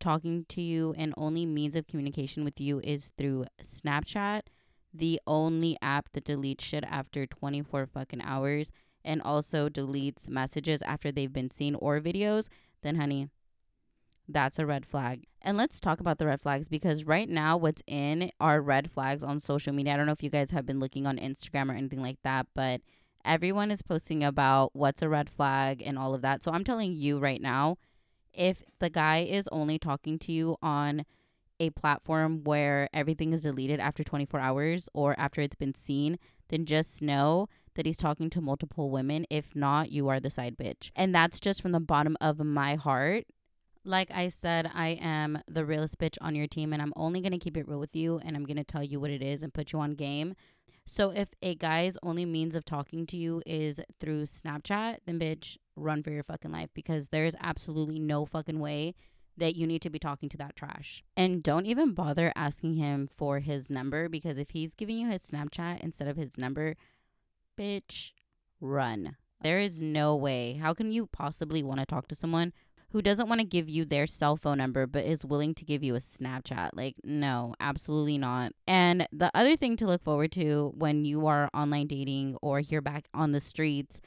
talking 0.00 0.44
to 0.48 0.60
you 0.60 0.92
and 0.98 1.14
only 1.16 1.46
means 1.46 1.76
of 1.76 1.86
communication 1.86 2.44
with 2.44 2.60
you 2.60 2.80
is 2.80 3.12
through 3.16 3.46
Snapchat, 3.62 4.42
the 4.92 5.20
only 5.26 5.78
app 5.80 6.08
that 6.12 6.24
deletes 6.24 6.62
shit 6.62 6.84
after 6.84 7.26
24 7.26 7.86
fucking 7.86 8.20
hours 8.22 8.72
and 9.04 9.22
also 9.22 9.68
deletes 9.68 10.28
messages 10.28 10.82
after 10.82 11.12
they've 11.12 11.32
been 11.32 11.50
seen 11.50 11.76
or 11.76 12.00
videos, 12.00 12.48
then 12.82 12.96
honey, 12.96 13.28
that's 14.28 14.58
a 14.58 14.66
red 14.66 14.84
flag. 14.84 15.26
And 15.40 15.56
let's 15.56 15.80
talk 15.80 16.00
about 16.00 16.18
the 16.18 16.26
red 16.26 16.40
flags 16.40 16.68
because 16.68 17.04
right 17.04 17.28
now 17.28 17.56
what's 17.56 17.82
in 17.86 18.32
are 18.40 18.60
red 18.60 18.90
flags 18.90 19.22
on 19.22 19.38
social 19.38 19.72
media. 19.72 19.94
I 19.94 19.96
don't 19.96 20.06
know 20.06 20.12
if 20.12 20.22
you 20.22 20.30
guys 20.30 20.50
have 20.50 20.66
been 20.66 20.80
looking 20.80 21.06
on 21.06 21.18
Instagram 21.18 21.70
or 21.70 21.74
anything 21.74 22.02
like 22.02 22.18
that, 22.24 22.46
but 22.54 22.80
everyone 23.24 23.70
is 23.70 23.82
posting 23.82 24.22
about 24.24 24.70
what's 24.74 25.02
a 25.02 25.08
red 25.08 25.30
flag 25.30 25.82
and 25.84 25.98
all 25.98 26.14
of 26.14 26.22
that. 26.22 26.42
So 26.42 26.52
I'm 26.52 26.64
telling 26.64 26.92
you 26.92 27.18
right 27.18 27.40
now, 27.40 27.78
if 28.32 28.62
the 28.78 28.90
guy 28.90 29.18
is 29.18 29.48
only 29.52 29.78
talking 29.78 30.18
to 30.20 30.32
you 30.32 30.56
on 30.62 31.04
a 31.60 31.70
platform 31.70 32.42
where 32.44 32.88
everything 32.92 33.32
is 33.32 33.42
deleted 33.42 33.78
after 33.78 34.02
24 34.02 34.40
hours 34.40 34.88
or 34.94 35.14
after 35.18 35.40
it's 35.40 35.54
been 35.54 35.74
seen, 35.74 36.18
then 36.48 36.66
just 36.66 37.02
know 37.02 37.48
that 37.74 37.86
he's 37.86 37.96
talking 37.96 38.28
to 38.30 38.40
multiple 38.40 38.90
women. 38.90 39.26
If 39.30 39.54
not, 39.54 39.90
you 39.90 40.08
are 40.08 40.20
the 40.20 40.30
side 40.30 40.56
bitch. 40.56 40.90
And 40.96 41.14
that's 41.14 41.40
just 41.40 41.62
from 41.62 41.72
the 41.72 41.80
bottom 41.80 42.16
of 42.20 42.38
my 42.40 42.74
heart. 42.74 43.24
Like 43.84 44.10
I 44.12 44.28
said, 44.28 44.70
I 44.72 44.98
am 45.00 45.40
the 45.48 45.64
realest 45.64 45.98
bitch 45.98 46.16
on 46.20 46.36
your 46.36 46.46
team, 46.46 46.72
and 46.72 46.80
I'm 46.80 46.92
only 46.94 47.20
going 47.20 47.32
to 47.32 47.38
keep 47.38 47.56
it 47.56 47.66
real 47.66 47.80
with 47.80 47.96
you, 47.96 48.20
and 48.24 48.36
I'm 48.36 48.44
going 48.44 48.56
to 48.56 48.64
tell 48.64 48.84
you 48.84 49.00
what 49.00 49.10
it 49.10 49.22
is 49.22 49.42
and 49.42 49.52
put 49.52 49.72
you 49.72 49.80
on 49.80 49.94
game. 49.94 50.34
So 50.86 51.10
if 51.10 51.28
a 51.42 51.54
guy's 51.54 51.96
only 52.02 52.24
means 52.24 52.54
of 52.54 52.64
talking 52.64 53.06
to 53.06 53.16
you 53.16 53.42
is 53.46 53.80
through 54.00 54.24
Snapchat, 54.24 54.98
then 55.06 55.18
bitch, 55.18 55.56
run 55.76 56.02
for 56.02 56.10
your 56.10 56.24
fucking 56.24 56.50
life 56.50 56.70
because 56.74 57.08
there's 57.08 57.34
absolutely 57.40 57.98
no 57.98 58.26
fucking 58.26 58.58
way 58.58 58.94
that 59.36 59.56
you 59.56 59.66
need 59.66 59.80
to 59.82 59.90
be 59.90 59.98
talking 59.98 60.28
to 60.28 60.36
that 60.36 60.56
trash. 60.56 61.02
And 61.16 61.42
don't 61.42 61.66
even 61.66 61.94
bother 61.94 62.32
asking 62.36 62.74
him 62.74 63.08
for 63.16 63.38
his 63.38 63.70
number 63.70 64.08
because 64.08 64.38
if 64.38 64.50
he's 64.50 64.74
giving 64.74 64.98
you 64.98 65.08
his 65.08 65.22
Snapchat 65.22 65.80
instead 65.80 66.08
of 66.08 66.16
his 66.16 66.36
number, 66.36 66.76
bitch, 67.58 68.12
run. 68.60 69.16
There 69.42 69.58
is 69.58 69.80
no 69.80 70.14
way. 70.14 70.54
How 70.54 70.74
can 70.74 70.92
you 70.92 71.06
possibly 71.06 71.62
want 71.62 71.80
to 71.80 71.86
talk 71.86 72.08
to 72.08 72.14
someone 72.14 72.52
who 72.92 73.02
doesn't 73.02 73.28
want 73.28 73.40
to 73.40 73.46
give 73.46 73.68
you 73.68 73.84
their 73.84 74.06
cell 74.06 74.36
phone 74.36 74.58
number 74.58 74.86
but 74.86 75.04
is 75.04 75.24
willing 75.24 75.54
to 75.54 75.64
give 75.64 75.82
you 75.82 75.94
a 75.94 75.98
Snapchat. 75.98 76.70
Like, 76.74 76.96
no, 77.02 77.54
absolutely 77.58 78.18
not. 78.18 78.52
And 78.66 79.08
the 79.12 79.30
other 79.34 79.56
thing 79.56 79.76
to 79.78 79.86
look 79.86 80.02
forward 80.02 80.32
to 80.32 80.72
when 80.76 81.04
you 81.04 81.26
are 81.26 81.48
online 81.54 81.86
dating 81.86 82.36
or 82.42 82.60
you're 82.60 82.82
back 82.82 83.08
on 83.14 83.32
the 83.32 83.40
streets 83.40 84.00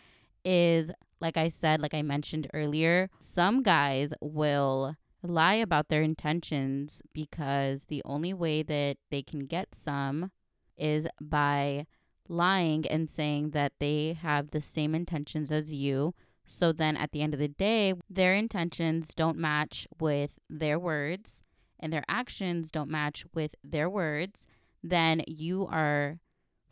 is, 0.44 0.92
like 1.20 1.36
I 1.36 1.48
said, 1.48 1.82
like 1.82 1.96
I 1.96 2.04
mentioned 2.04 2.48
earlier, 2.54 3.10
some 3.20 3.63
guys 3.63 4.13
will 4.22 4.96
lie 5.24 5.56
about 5.56 5.89
their 5.89 6.04
intentions 6.04 7.01
because 7.12 7.86
the 7.86 8.04
only 8.06 8.34
way 8.34 8.62
that 8.62 8.98
they 9.10 9.24
can 9.24 9.48
get 9.48 9.74
some 9.74 10.32
is 10.77 11.08
by 11.20 11.88
lying 12.27 12.88
and 12.88 13.10
saying 13.10 13.51
that 13.51 13.74
they 13.80 14.18
have 14.22 14.51
the 14.51 14.62
same 14.62 14.94
intentions 14.94 15.51
as 15.51 15.74
you 15.74 16.13
so 16.48 16.72
then 16.72 16.98
at 16.98 17.12
the 17.12 17.22
end 17.22 17.34
of 17.34 17.40
the 17.40 17.48
day, 17.48 17.94
their 18.10 18.34
intentions 18.34 19.14
don't 19.14 19.38
match 19.38 19.88
with 20.00 20.34
their 20.50 20.80
words 20.80 21.44
and 21.80 21.92
their 21.92 22.06
actions 22.08 22.72
don't 22.72 22.90
match 22.90 23.25
with 23.34 23.56
their 23.64 23.90
words, 23.90 24.48
then 24.84 25.24
you 25.28 25.68
are 25.70 26.20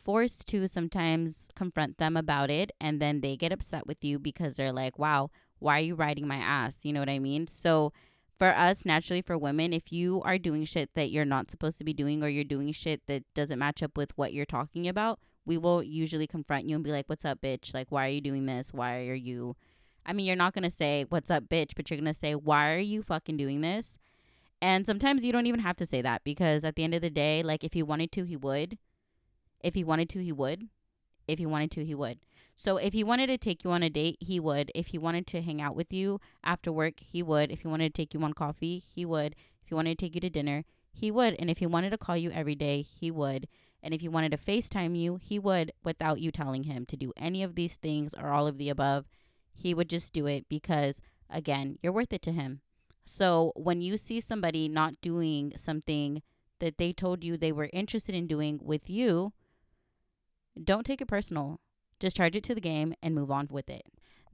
forced 0.02 0.46
to 0.48 0.68
sometimes 0.68 1.48
confront 1.54 1.98
them 1.98 2.16
about 2.16 2.50
it 2.50 2.70
and 2.80 3.00
then 3.00 3.20
they 3.20 3.36
get 3.36 3.52
upset 3.52 3.86
with 3.86 4.04
you 4.04 4.18
because 4.18 4.56
they're 4.56 4.72
like, 4.72 4.98
"Wow, 4.98 5.30
why 5.58 5.78
are 5.78 5.82
you 5.82 5.94
riding 5.94 6.26
my 6.26 6.36
ass?" 6.36 6.84
You 6.84 6.92
know 6.92 7.00
what 7.00 7.08
I 7.08 7.18
mean? 7.18 7.46
So 7.46 7.92
for 8.38 8.48
us, 8.48 8.84
naturally 8.84 9.22
for 9.22 9.38
women, 9.38 9.72
if 9.72 9.92
you 9.92 10.20
are 10.22 10.38
doing 10.38 10.64
shit 10.64 10.90
that 10.94 11.10
you're 11.10 11.24
not 11.24 11.50
supposed 11.50 11.78
to 11.78 11.84
be 11.84 11.94
doing 11.94 12.22
or 12.22 12.28
you're 12.28 12.44
doing 12.44 12.72
shit 12.72 13.02
that 13.06 13.22
doesn't 13.34 13.58
match 13.58 13.82
up 13.82 13.96
with 13.96 14.16
what 14.16 14.32
you're 14.32 14.44
talking 14.44 14.86
about, 14.88 15.20
we 15.46 15.58
will 15.58 15.82
usually 15.82 16.26
confront 16.26 16.68
you 16.68 16.74
and 16.74 16.84
be 16.84 16.92
like, 16.92 17.08
"What's 17.08 17.24
up, 17.24 17.40
bitch? 17.40 17.74
Like, 17.74 17.90
why 17.90 18.06
are 18.06 18.10
you 18.10 18.20
doing 18.20 18.46
this? 18.46 18.72
Why 18.72 19.06
are 19.08 19.14
you?" 19.14 19.56
I 20.06 20.12
mean, 20.12 20.26
you're 20.26 20.36
not 20.36 20.54
gonna 20.54 20.70
say, 20.70 21.04
"What's 21.08 21.30
up, 21.30 21.48
bitch," 21.48 21.72
but 21.76 21.90
you're 21.90 21.98
gonna 21.98 22.14
say, 22.14 22.34
"Why 22.34 22.72
are 22.72 22.78
you 22.78 23.02
fucking 23.02 23.36
doing 23.36 23.60
this?" 23.60 23.98
And 24.60 24.86
sometimes 24.86 25.24
you 25.24 25.32
don't 25.32 25.46
even 25.46 25.60
have 25.60 25.76
to 25.76 25.86
say 25.86 26.00
that 26.02 26.24
because 26.24 26.64
at 26.64 26.76
the 26.76 26.84
end 26.84 26.94
of 26.94 27.02
the 27.02 27.10
day, 27.10 27.42
like 27.42 27.64
if 27.64 27.74
he 27.74 27.82
wanted 27.82 28.12
to, 28.12 28.24
he 28.24 28.36
would. 28.36 28.78
If 29.60 29.74
he 29.74 29.84
wanted 29.84 30.08
to, 30.10 30.22
he 30.22 30.32
would. 30.32 30.68
If 31.26 31.38
he 31.38 31.46
wanted 31.46 31.70
to, 31.72 31.84
he 31.84 31.94
would. 31.94 32.18
So 32.56 32.76
if 32.76 32.92
he 32.92 33.02
wanted 33.02 33.26
to 33.26 33.38
take 33.38 33.64
you 33.64 33.70
on 33.72 33.82
a 33.82 33.90
date, 33.90 34.16
he 34.20 34.38
would. 34.38 34.70
If 34.74 34.88
he 34.88 34.98
wanted 34.98 35.26
to 35.28 35.42
hang 35.42 35.60
out 35.60 35.74
with 35.74 35.92
you 35.92 36.20
after 36.42 36.70
work, 36.70 37.00
he 37.00 37.22
would. 37.22 37.50
If 37.50 37.60
he 37.60 37.68
wanted 37.68 37.92
to 37.92 38.02
take 38.02 38.14
you 38.14 38.22
on 38.22 38.32
coffee, 38.32 38.78
he 38.78 39.04
would. 39.04 39.34
If 39.62 39.68
he 39.68 39.74
wanted 39.74 39.98
to 39.98 40.04
take 40.06 40.14
you 40.14 40.20
to 40.20 40.30
dinner, 40.30 40.64
he 40.92 41.10
would. 41.10 41.34
And 41.38 41.50
if 41.50 41.58
he 41.58 41.66
wanted 41.66 41.90
to 41.90 41.98
call 41.98 42.16
you 42.16 42.30
every 42.30 42.54
day, 42.54 42.82
he 42.82 43.10
would. 43.10 43.48
And 43.84 43.92
if 43.92 44.00
he 44.00 44.08
wanted 44.08 44.32
to 44.32 44.38
FaceTime 44.38 44.96
you, 44.96 45.16
he 45.16 45.38
would 45.38 45.70
without 45.84 46.18
you 46.18 46.32
telling 46.32 46.64
him 46.64 46.86
to 46.86 46.96
do 46.96 47.12
any 47.18 47.42
of 47.42 47.54
these 47.54 47.76
things 47.76 48.14
or 48.14 48.30
all 48.30 48.46
of 48.46 48.56
the 48.56 48.70
above. 48.70 49.04
He 49.52 49.74
would 49.74 49.90
just 49.90 50.14
do 50.14 50.26
it 50.26 50.46
because, 50.48 51.02
again, 51.28 51.78
you're 51.82 51.92
worth 51.92 52.14
it 52.14 52.22
to 52.22 52.32
him. 52.32 52.62
So 53.04 53.52
when 53.56 53.82
you 53.82 53.98
see 53.98 54.22
somebody 54.22 54.68
not 54.68 55.02
doing 55.02 55.52
something 55.56 56.22
that 56.60 56.78
they 56.78 56.94
told 56.94 57.22
you 57.22 57.36
they 57.36 57.52
were 57.52 57.68
interested 57.74 58.14
in 58.14 58.26
doing 58.26 58.58
with 58.62 58.88
you, 58.88 59.34
don't 60.62 60.86
take 60.86 61.02
it 61.02 61.08
personal. 61.08 61.60
Just 62.00 62.16
charge 62.16 62.36
it 62.36 62.44
to 62.44 62.54
the 62.54 62.62
game 62.62 62.94
and 63.02 63.14
move 63.14 63.30
on 63.30 63.48
with 63.50 63.68
it. 63.68 63.84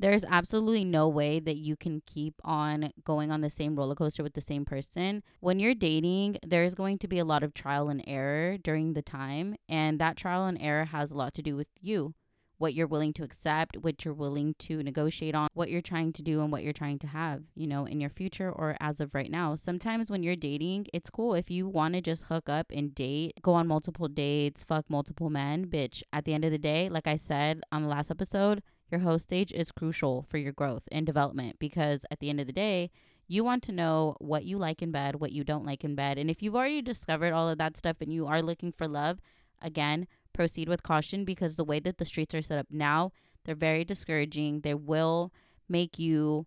There's 0.00 0.24
absolutely 0.24 0.86
no 0.86 1.10
way 1.10 1.40
that 1.40 1.58
you 1.58 1.76
can 1.76 2.00
keep 2.06 2.34
on 2.42 2.90
going 3.04 3.30
on 3.30 3.42
the 3.42 3.50
same 3.50 3.76
roller 3.76 3.94
coaster 3.94 4.22
with 4.22 4.32
the 4.32 4.40
same 4.40 4.64
person. 4.64 5.22
When 5.40 5.60
you're 5.60 5.74
dating, 5.74 6.38
there's 6.42 6.74
going 6.74 6.96
to 7.00 7.08
be 7.08 7.18
a 7.18 7.24
lot 7.24 7.42
of 7.42 7.52
trial 7.52 7.90
and 7.90 8.02
error 8.06 8.56
during 8.56 8.94
the 8.94 9.02
time, 9.02 9.56
and 9.68 10.00
that 10.00 10.16
trial 10.16 10.46
and 10.46 10.56
error 10.58 10.86
has 10.86 11.10
a 11.10 11.16
lot 11.16 11.34
to 11.34 11.42
do 11.42 11.54
with 11.54 11.68
you 11.82 12.14
what 12.56 12.72
you're 12.74 12.86
willing 12.86 13.12
to 13.14 13.22
accept, 13.22 13.76
what 13.78 14.04
you're 14.04 14.14
willing 14.14 14.54
to 14.58 14.82
negotiate 14.82 15.34
on, 15.34 15.48
what 15.54 15.70
you're 15.70 15.80
trying 15.80 16.12
to 16.12 16.22
do, 16.22 16.42
and 16.42 16.52
what 16.52 16.62
you're 16.62 16.74
trying 16.74 16.98
to 16.98 17.06
have, 17.06 17.42
you 17.54 17.66
know, 17.66 17.86
in 17.86 18.00
your 18.00 18.10
future 18.10 18.52
or 18.52 18.76
as 18.80 19.00
of 19.00 19.14
right 19.14 19.30
now. 19.30 19.54
Sometimes 19.54 20.10
when 20.10 20.22
you're 20.22 20.36
dating, 20.36 20.86
it's 20.92 21.08
cool 21.08 21.34
if 21.34 21.50
you 21.50 21.66
want 21.66 21.94
to 21.94 22.02
just 22.02 22.24
hook 22.24 22.50
up 22.50 22.66
and 22.70 22.94
date, 22.94 23.32
go 23.42 23.54
on 23.54 23.66
multiple 23.66 24.08
dates, 24.08 24.62
fuck 24.64 24.84
multiple 24.90 25.30
men, 25.30 25.66
bitch. 25.66 26.02
At 26.12 26.26
the 26.26 26.34
end 26.34 26.44
of 26.44 26.52
the 26.52 26.58
day, 26.58 26.88
like 26.90 27.06
I 27.06 27.16
said 27.16 27.62
on 27.72 27.82
the 27.82 27.88
last 27.88 28.10
episode, 28.10 28.62
your 28.90 29.00
host 29.00 29.24
stage 29.24 29.52
is 29.52 29.72
crucial 29.72 30.26
for 30.28 30.38
your 30.38 30.52
growth 30.52 30.82
and 30.90 31.06
development 31.06 31.58
because 31.58 32.04
at 32.10 32.20
the 32.20 32.30
end 32.30 32.40
of 32.40 32.46
the 32.46 32.52
day, 32.52 32.90
you 33.28 33.44
want 33.44 33.62
to 33.64 33.72
know 33.72 34.16
what 34.18 34.44
you 34.44 34.58
like 34.58 34.82
in 34.82 34.90
bed, 34.90 35.16
what 35.16 35.32
you 35.32 35.44
don't 35.44 35.64
like 35.64 35.84
in 35.84 35.94
bed. 35.94 36.18
And 36.18 36.30
if 36.30 36.42
you've 36.42 36.56
already 36.56 36.82
discovered 36.82 37.32
all 37.32 37.48
of 37.48 37.58
that 37.58 37.76
stuff 37.76 37.96
and 38.00 38.12
you 38.12 38.26
are 38.26 38.42
looking 38.42 38.72
for 38.72 38.88
love, 38.88 39.20
again, 39.62 40.08
proceed 40.32 40.68
with 40.68 40.82
caution 40.82 41.24
because 41.24 41.56
the 41.56 41.64
way 41.64 41.80
that 41.80 41.98
the 41.98 42.04
streets 42.04 42.34
are 42.34 42.42
set 42.42 42.58
up 42.58 42.66
now, 42.70 43.12
they're 43.44 43.54
very 43.54 43.84
discouraging. 43.84 44.62
They 44.62 44.74
will 44.74 45.32
make 45.68 45.98
you 45.98 46.46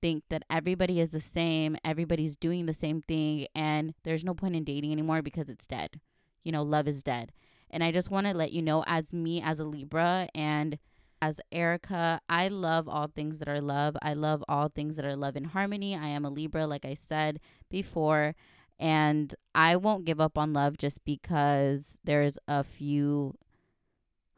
think 0.00 0.24
that 0.28 0.42
everybody 0.50 1.00
is 1.00 1.12
the 1.12 1.20
same, 1.20 1.76
everybody's 1.84 2.36
doing 2.36 2.66
the 2.66 2.74
same 2.74 3.00
thing, 3.00 3.46
and 3.54 3.94
there's 4.04 4.24
no 4.24 4.34
point 4.34 4.54
in 4.54 4.62
dating 4.62 4.92
anymore 4.92 5.22
because 5.22 5.48
it's 5.48 5.66
dead. 5.66 5.98
You 6.42 6.52
know, 6.52 6.62
love 6.62 6.86
is 6.86 7.02
dead. 7.02 7.32
And 7.70 7.82
I 7.82 7.90
just 7.90 8.10
want 8.10 8.26
to 8.26 8.34
let 8.34 8.52
you 8.52 8.62
know, 8.62 8.84
as 8.86 9.12
me, 9.12 9.40
as 9.42 9.58
a 9.58 9.64
Libra, 9.64 10.28
and 10.34 10.78
as 11.24 11.40
Erica, 11.50 12.20
I 12.28 12.48
love 12.48 12.86
all 12.86 13.06
things 13.06 13.38
that 13.38 13.48
are 13.48 13.60
love. 13.60 13.96
I 14.02 14.12
love 14.12 14.44
all 14.46 14.68
things 14.68 14.96
that 14.96 15.06
are 15.06 15.16
love 15.16 15.36
and 15.36 15.46
harmony. 15.46 15.96
I 15.96 16.08
am 16.08 16.26
a 16.26 16.30
Libra, 16.30 16.66
like 16.66 16.84
I 16.84 16.92
said 16.92 17.40
before. 17.70 18.34
And 18.78 19.34
I 19.54 19.76
won't 19.76 20.04
give 20.04 20.20
up 20.20 20.36
on 20.36 20.52
love 20.52 20.76
just 20.76 21.02
because 21.06 21.96
there's 22.04 22.38
a 22.46 22.62
few 22.62 23.36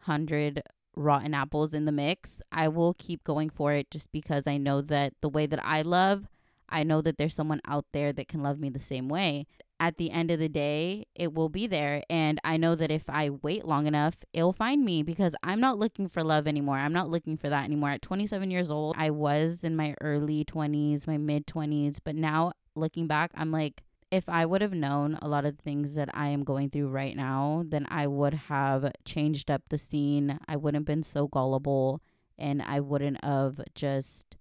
hundred 0.02 0.62
rotten 0.94 1.34
apples 1.34 1.74
in 1.74 1.86
the 1.86 1.92
mix. 1.92 2.40
I 2.52 2.68
will 2.68 2.94
keep 2.94 3.24
going 3.24 3.50
for 3.50 3.72
it 3.72 3.90
just 3.90 4.12
because 4.12 4.46
I 4.46 4.56
know 4.56 4.80
that 4.82 5.14
the 5.22 5.28
way 5.28 5.46
that 5.46 5.64
I 5.64 5.82
love, 5.82 6.28
I 6.68 6.84
know 6.84 7.02
that 7.02 7.18
there's 7.18 7.34
someone 7.34 7.60
out 7.66 7.86
there 7.92 8.12
that 8.12 8.28
can 8.28 8.44
love 8.44 8.60
me 8.60 8.68
the 8.68 8.78
same 8.78 9.08
way. 9.08 9.46
At 9.78 9.98
the 9.98 10.10
end 10.10 10.30
of 10.30 10.38
the 10.38 10.48
day, 10.48 11.06
it 11.14 11.34
will 11.34 11.50
be 11.50 11.66
there. 11.66 12.02
And 12.08 12.40
I 12.42 12.56
know 12.56 12.74
that 12.74 12.90
if 12.90 13.04
I 13.08 13.30
wait 13.30 13.66
long 13.66 13.86
enough, 13.86 14.16
it'll 14.32 14.54
find 14.54 14.84
me 14.84 15.02
because 15.02 15.34
I'm 15.42 15.60
not 15.60 15.78
looking 15.78 16.08
for 16.08 16.24
love 16.24 16.46
anymore. 16.46 16.78
I'm 16.78 16.94
not 16.94 17.10
looking 17.10 17.36
for 17.36 17.50
that 17.50 17.64
anymore. 17.64 17.90
At 17.90 18.02
27 18.02 18.50
years 18.50 18.70
old, 18.70 18.96
I 18.98 19.10
was 19.10 19.64
in 19.64 19.76
my 19.76 19.94
early 20.00 20.44
20s, 20.44 21.06
my 21.06 21.18
mid 21.18 21.46
20s. 21.46 21.98
But 22.02 22.16
now 22.16 22.52
looking 22.74 23.06
back, 23.06 23.32
I'm 23.34 23.52
like, 23.52 23.82
if 24.10 24.28
I 24.28 24.46
would 24.46 24.62
have 24.62 24.72
known 24.72 25.18
a 25.20 25.28
lot 25.28 25.44
of 25.44 25.58
things 25.58 25.94
that 25.96 26.08
I 26.14 26.28
am 26.28 26.44
going 26.44 26.70
through 26.70 26.88
right 26.88 27.16
now, 27.16 27.64
then 27.66 27.86
I 27.90 28.06
would 28.06 28.34
have 28.34 28.92
changed 29.04 29.50
up 29.50 29.62
the 29.68 29.78
scene. 29.78 30.38
I 30.48 30.56
wouldn't 30.56 30.82
have 30.82 30.86
been 30.86 31.02
so 31.02 31.26
gullible 31.26 32.00
and 32.38 32.62
I 32.62 32.80
wouldn't 32.80 33.24
have 33.24 33.60
just 33.74 34.36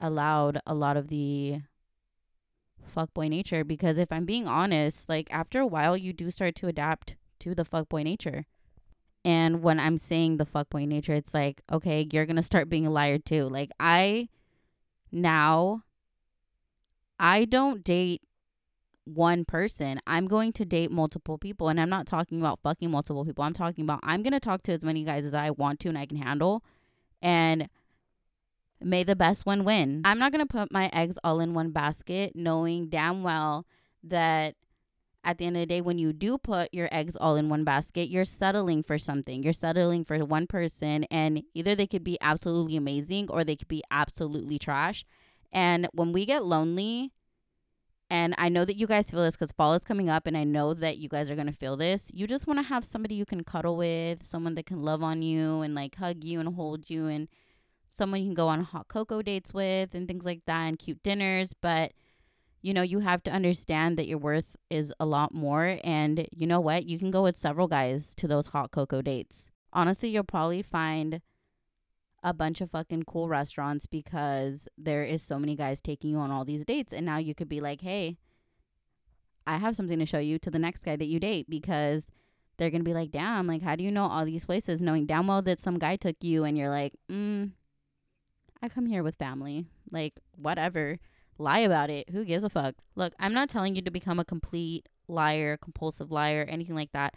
allowed 0.00 0.60
a 0.66 0.74
lot 0.74 0.96
of 0.96 1.08
the 1.08 1.60
fuckboy 2.94 3.28
nature 3.28 3.64
because 3.64 3.98
if 3.98 4.10
I'm 4.10 4.24
being 4.24 4.46
honest, 4.46 5.08
like 5.08 5.28
after 5.30 5.60
a 5.60 5.66
while 5.66 5.96
you 5.96 6.12
do 6.12 6.30
start 6.30 6.54
to 6.56 6.68
adapt 6.68 7.16
to 7.40 7.54
the 7.54 7.64
fuckboy 7.64 8.04
nature. 8.04 8.46
And 9.24 9.62
when 9.62 9.78
I'm 9.78 9.98
saying 9.98 10.38
the 10.38 10.46
fuckboy 10.46 10.86
nature, 10.86 11.12
it's 11.12 11.34
like, 11.34 11.60
okay, 11.70 12.08
you're 12.10 12.24
going 12.24 12.36
to 12.36 12.42
start 12.42 12.70
being 12.70 12.86
a 12.86 12.90
liar 12.90 13.18
too. 13.18 13.44
Like 13.44 13.70
I 13.78 14.28
now 15.12 15.82
I 17.18 17.44
don't 17.44 17.84
date 17.84 18.22
one 19.04 19.44
person. 19.44 20.00
I'm 20.06 20.26
going 20.26 20.52
to 20.54 20.64
date 20.64 20.90
multiple 20.90 21.38
people. 21.38 21.68
And 21.68 21.80
I'm 21.80 21.90
not 21.90 22.06
talking 22.06 22.40
about 22.40 22.60
fucking 22.62 22.90
multiple 22.90 23.24
people. 23.24 23.44
I'm 23.44 23.54
talking 23.54 23.84
about 23.84 24.00
I'm 24.02 24.22
going 24.22 24.32
to 24.32 24.40
talk 24.40 24.62
to 24.64 24.72
as 24.72 24.84
many 24.84 25.04
guys 25.04 25.24
as 25.24 25.34
I 25.34 25.50
want 25.50 25.80
to 25.80 25.88
and 25.88 25.98
I 25.98 26.06
can 26.06 26.16
handle. 26.16 26.64
And 27.20 27.68
may 28.82 29.04
the 29.04 29.16
best 29.16 29.46
one 29.46 29.64
win. 29.64 30.02
I'm 30.04 30.18
not 30.18 30.32
going 30.32 30.46
to 30.46 30.52
put 30.52 30.72
my 30.72 30.90
eggs 30.92 31.18
all 31.22 31.40
in 31.40 31.54
one 31.54 31.70
basket, 31.70 32.32
knowing 32.34 32.88
damn 32.88 33.22
well 33.22 33.66
that 34.04 34.56
at 35.22 35.38
the 35.38 35.44
end 35.44 35.56
of 35.56 35.60
the 35.60 35.66
day, 35.66 35.80
when 35.80 35.98
you 35.98 36.12
do 36.12 36.38
put 36.38 36.72
your 36.72 36.88
eggs 36.90 37.16
all 37.16 37.36
in 37.36 37.48
one 37.48 37.64
basket, 37.64 38.08
you're 38.08 38.24
settling 38.24 38.82
for 38.82 38.96
something. 38.96 39.42
You're 39.42 39.52
settling 39.52 40.04
for 40.04 40.18
one 40.24 40.46
person, 40.46 41.04
and 41.10 41.42
either 41.54 41.74
they 41.74 41.86
could 41.86 42.04
be 42.04 42.18
absolutely 42.20 42.76
amazing 42.76 43.28
or 43.30 43.44
they 43.44 43.56
could 43.56 43.68
be 43.68 43.82
absolutely 43.90 44.58
trash. 44.58 45.04
And 45.52 45.88
when 45.92 46.12
we 46.12 46.24
get 46.24 46.44
lonely, 46.44 47.12
and 48.08 48.34
I 48.38 48.48
know 48.48 48.64
that 48.64 48.76
you 48.76 48.86
guys 48.86 49.10
feel 49.10 49.22
this 49.22 49.36
because 49.36 49.52
fall 49.52 49.74
is 49.74 49.84
coming 49.84 50.08
up, 50.08 50.26
and 50.26 50.36
I 50.36 50.44
know 50.44 50.72
that 50.74 50.96
you 50.98 51.08
guys 51.08 51.30
are 51.30 51.36
gonna 51.36 51.52
feel 51.52 51.76
this. 51.76 52.10
You 52.14 52.26
just 52.26 52.46
want 52.46 52.58
to 52.58 52.64
have 52.64 52.84
somebody 52.84 53.14
you 53.14 53.26
can 53.26 53.44
cuddle 53.44 53.76
with, 53.76 54.24
someone 54.24 54.54
that 54.54 54.66
can 54.66 54.82
love 54.82 55.02
on 55.02 55.20
you 55.22 55.60
and 55.60 55.74
like 55.74 55.96
hug 55.96 56.24
you 56.24 56.40
and 56.40 56.54
hold 56.54 56.88
you, 56.88 57.06
and 57.08 57.28
someone 58.00 58.20
you 58.20 58.28
can 58.28 58.34
go 58.34 58.48
on 58.48 58.64
hot 58.64 58.88
cocoa 58.88 59.20
dates 59.20 59.52
with 59.52 59.94
and 59.94 60.08
things 60.08 60.24
like 60.24 60.40
that, 60.46 60.62
and 60.62 60.78
cute 60.78 61.02
dinners. 61.02 61.52
But 61.52 61.92
you 62.62 62.72
know, 62.74 62.82
you 62.82 63.00
have 63.00 63.22
to 63.24 63.30
understand 63.30 63.98
that 63.98 64.06
your 64.06 64.18
worth 64.18 64.56
is 64.70 64.92
a 64.98 65.04
lot 65.06 65.34
more, 65.34 65.78
and 65.84 66.26
you 66.32 66.46
know 66.46 66.60
what? 66.60 66.86
You 66.86 66.98
can 66.98 67.10
go 67.10 67.22
with 67.22 67.36
several 67.36 67.68
guys 67.68 68.14
to 68.16 68.26
those 68.26 68.48
hot 68.48 68.70
cocoa 68.70 69.02
dates. 69.02 69.50
Honestly, 69.72 70.08
you'll 70.08 70.24
probably 70.24 70.62
find 70.62 71.20
a 72.22 72.32
bunch 72.32 72.60
of 72.60 72.70
fucking 72.70 73.02
cool 73.04 73.28
restaurants 73.28 73.86
because 73.86 74.66
there 74.76 75.04
is 75.04 75.22
so 75.22 75.38
many 75.38 75.54
guys 75.54 75.80
taking 75.80 76.10
you 76.10 76.18
on 76.18 76.30
all 76.30 76.44
these 76.44 76.64
dates 76.64 76.92
and 76.92 77.06
now 77.06 77.18
you 77.18 77.34
could 77.34 77.48
be 77.48 77.60
like, 77.60 77.82
"Hey, 77.82 78.18
I 79.46 79.58
have 79.58 79.76
something 79.76 79.98
to 79.98 80.06
show 80.06 80.18
you 80.18 80.38
to 80.38 80.50
the 80.50 80.58
next 80.58 80.84
guy 80.84 80.96
that 80.96 81.06
you 81.06 81.20
date 81.20 81.48
because 81.48 82.06
they're 82.58 82.70
going 82.70 82.82
to 82.82 82.90
be 82.90 82.94
like, 82.94 83.10
"Damn, 83.10 83.46
like 83.46 83.62
how 83.62 83.74
do 83.74 83.84
you 83.84 83.90
know 83.90 84.04
all 84.06 84.24
these 84.24 84.44
places 84.44 84.82
knowing 84.82 85.06
damn 85.06 85.26
well 85.28 85.42
that 85.42 85.58
some 85.58 85.78
guy 85.78 85.96
took 85.96 86.16
you 86.22 86.44
and 86.44 86.58
you're 86.58 86.68
like, 86.68 86.92
"Mm, 87.10 87.52
I 88.62 88.68
come 88.68 88.86
here 88.86 89.02
with 89.02 89.16
family." 89.16 89.66
Like, 89.90 90.20
whatever. 90.36 90.98
Lie 91.38 91.60
about 91.60 91.90
it. 91.90 92.10
Who 92.10 92.24
gives 92.24 92.44
a 92.44 92.50
fuck? 92.50 92.74
Look, 92.94 93.14
I'm 93.18 93.32
not 93.32 93.48
telling 93.48 93.74
you 93.74 93.82
to 93.82 93.90
become 93.90 94.18
a 94.18 94.24
complete 94.24 94.88
liar, 95.08 95.56
compulsive 95.56 96.10
liar, 96.12 96.46
anything 96.48 96.76
like 96.76 96.92
that. 96.92 97.14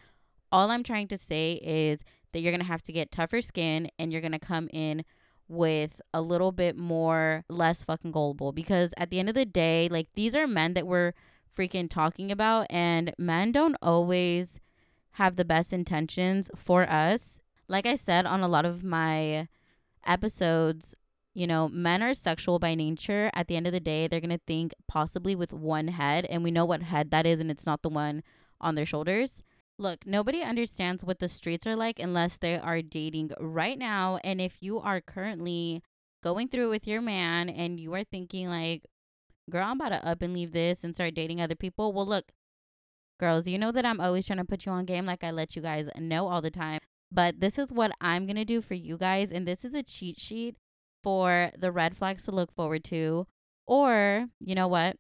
All 0.52 0.72
I'm 0.72 0.84
trying 0.84 1.08
to 1.10 1.18
say 1.18 1.60
is 1.64 2.04
that 2.32 2.40
you're 2.40 2.52
going 2.52 2.62
to 2.62 2.68
have 2.68 2.84
to 2.84 2.94
get 2.94 3.12
tougher 3.12 3.42
skin 3.42 3.90
and 3.98 4.12
you're 4.12 4.22
going 4.22 4.32
to 4.32 4.40
come 4.40 4.70
in 4.72 5.04
with 5.48 6.02
a 6.14 6.22
little 6.22 6.52
bit 6.52 6.76
more 6.76 7.44
less 7.50 7.84
fucking 7.84 8.12
gullible 8.12 8.52
because 8.52 8.94
at 8.98 9.10
the 9.10 9.20
end 9.20 9.30
of 9.30 9.36
the 9.36 9.46
day 9.46 9.88
like 9.92 10.08
these 10.16 10.34
are 10.34 10.48
men 10.48 10.74
that 10.74 10.88
we're 10.88 11.14
freaking 11.56 11.90
talking 11.90 12.32
about 12.32 12.66
and 12.70 13.14
men 13.18 13.52
don't 13.52 13.76
always 13.82 14.60
have 15.12 15.36
the 15.36 15.46
best 15.46 15.74
intentions 15.74 16.50
for 16.56 16.90
us 16.90 17.42
like 17.68 17.86
i 17.86 17.94
said 17.94 18.26
on 18.26 18.40
a 18.40 18.48
lot 18.48 18.66
of 18.66 18.84
my 18.84 19.48
episodes 20.06 20.96
you 21.34 21.48
know 21.48 21.68
men 21.70 22.04
are 22.04 22.14
sexual 22.14 22.60
by 22.60 22.76
nature 22.76 23.32
at 23.34 23.48
the 23.48 23.56
end 23.56 23.66
of 23.66 23.74
the 23.74 23.80
day 23.80 24.08
they're 24.08 24.22
going 24.22 24.30
to 24.30 24.42
think 24.46 24.74
possibly 24.88 25.36
with 25.36 25.52
one 25.52 25.88
head 25.88 26.26
and 26.26 26.44
we 26.44 26.52
know 26.52 26.66
what 26.66 26.84
head 26.84 27.12
that 27.12 27.26
is 27.26 27.40
and 27.40 27.50
it's 27.50 27.66
not 27.66 27.82
the 27.82 27.90
one 27.90 28.24
on 28.62 28.76
their 28.76 28.86
shoulders 28.86 29.44
Look, 29.80 30.06
nobody 30.06 30.42
understands 30.42 31.04
what 31.04 31.20
the 31.20 31.28
streets 31.28 31.66
are 31.66 31.76
like 31.76 32.00
unless 32.00 32.38
they 32.38 32.58
are 32.58 32.82
dating 32.82 33.32
right 33.40 33.78
now. 33.78 34.20
And 34.24 34.40
if 34.40 34.62
you 34.62 34.80
are 34.80 35.02
currently 35.02 35.82
going 36.24 36.48
through 36.48 36.70
with 36.70 36.88
your 36.88 37.02
man 37.02 37.50
and 37.50 37.80
you 37.80 37.94
are 37.96 38.04
thinking, 38.04 38.50
like, 38.50 38.86
girl, 39.50 39.66
I'm 39.66 39.82
about 39.82 39.90
to 39.90 40.08
up 40.08 40.22
and 40.22 40.34
leave 40.34 40.52
this 40.52 40.84
and 40.84 40.94
start 40.94 41.16
dating 41.16 41.42
other 41.42 41.56
people, 41.56 41.92
well, 41.92 42.06
look, 42.06 42.32
girls, 43.20 43.48
you 43.48 43.58
know 43.58 43.72
that 43.72 43.86
I'm 43.86 44.00
always 44.00 44.28
trying 44.28 44.38
to 44.38 44.46
put 44.46 44.66
you 44.66 44.72
on 44.72 44.86
game 44.86 45.08
like 45.08 45.24
I 45.24 45.32
let 45.32 45.56
you 45.56 45.62
guys 45.62 45.90
know 45.98 46.28
all 46.28 46.42
the 46.42 46.52
time. 46.52 46.80
But 47.12 47.40
this 47.40 47.58
is 47.58 47.72
what 47.72 47.92
I'm 48.00 48.26
going 48.26 48.38
to 48.38 48.46
do 48.46 48.62
for 48.62 48.76
you 48.76 48.98
guys. 48.98 49.32
And 49.32 49.48
this 49.48 49.66
is 49.66 49.74
a 49.74 49.84
cheat 49.84 50.20
sheet 50.20 50.56
for 51.04 51.52
the 51.58 51.72
red 51.72 51.96
flags 51.96 52.24
to 52.26 52.32
look 52.32 52.52
forward 52.54 52.84
to. 52.86 53.28
Or, 53.68 54.28
you 54.40 54.56
know 54.56 54.68
what? 54.68 54.98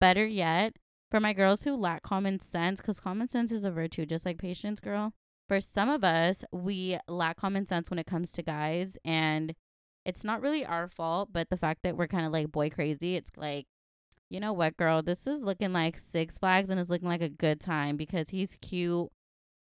Better 0.00 0.26
yet, 0.26 0.76
for 1.10 1.20
my 1.20 1.32
girls 1.32 1.62
who 1.62 1.76
lack 1.76 2.02
common 2.02 2.40
sense, 2.40 2.80
because 2.80 3.00
common 3.00 3.28
sense 3.28 3.52
is 3.52 3.64
a 3.64 3.70
virtue, 3.70 4.06
just 4.06 4.26
like 4.26 4.38
patience, 4.38 4.80
girl. 4.80 5.12
For 5.48 5.60
some 5.60 5.88
of 5.88 6.02
us, 6.02 6.44
we 6.50 6.98
lack 7.08 7.36
common 7.36 7.66
sense 7.66 7.90
when 7.90 7.98
it 7.98 8.06
comes 8.06 8.32
to 8.32 8.42
guys, 8.42 8.98
and 9.04 9.54
it's 10.04 10.24
not 10.24 10.42
really 10.42 10.64
our 10.64 10.88
fault, 10.88 11.30
but 11.32 11.50
the 11.50 11.56
fact 11.56 11.80
that 11.82 11.96
we're 11.96 12.08
kind 12.08 12.26
of 12.26 12.32
like 12.32 12.50
boy 12.50 12.70
crazy, 12.70 13.16
it's 13.16 13.30
like, 13.36 13.66
you 14.28 14.40
know 14.40 14.52
what, 14.52 14.76
girl, 14.76 15.02
this 15.02 15.26
is 15.26 15.42
looking 15.42 15.72
like 15.72 15.98
Six 15.98 16.38
Flags 16.38 16.70
and 16.70 16.80
it's 16.80 16.90
looking 16.90 17.08
like 17.08 17.22
a 17.22 17.28
good 17.28 17.60
time 17.60 17.96
because 17.96 18.30
he's 18.30 18.58
cute 18.60 19.08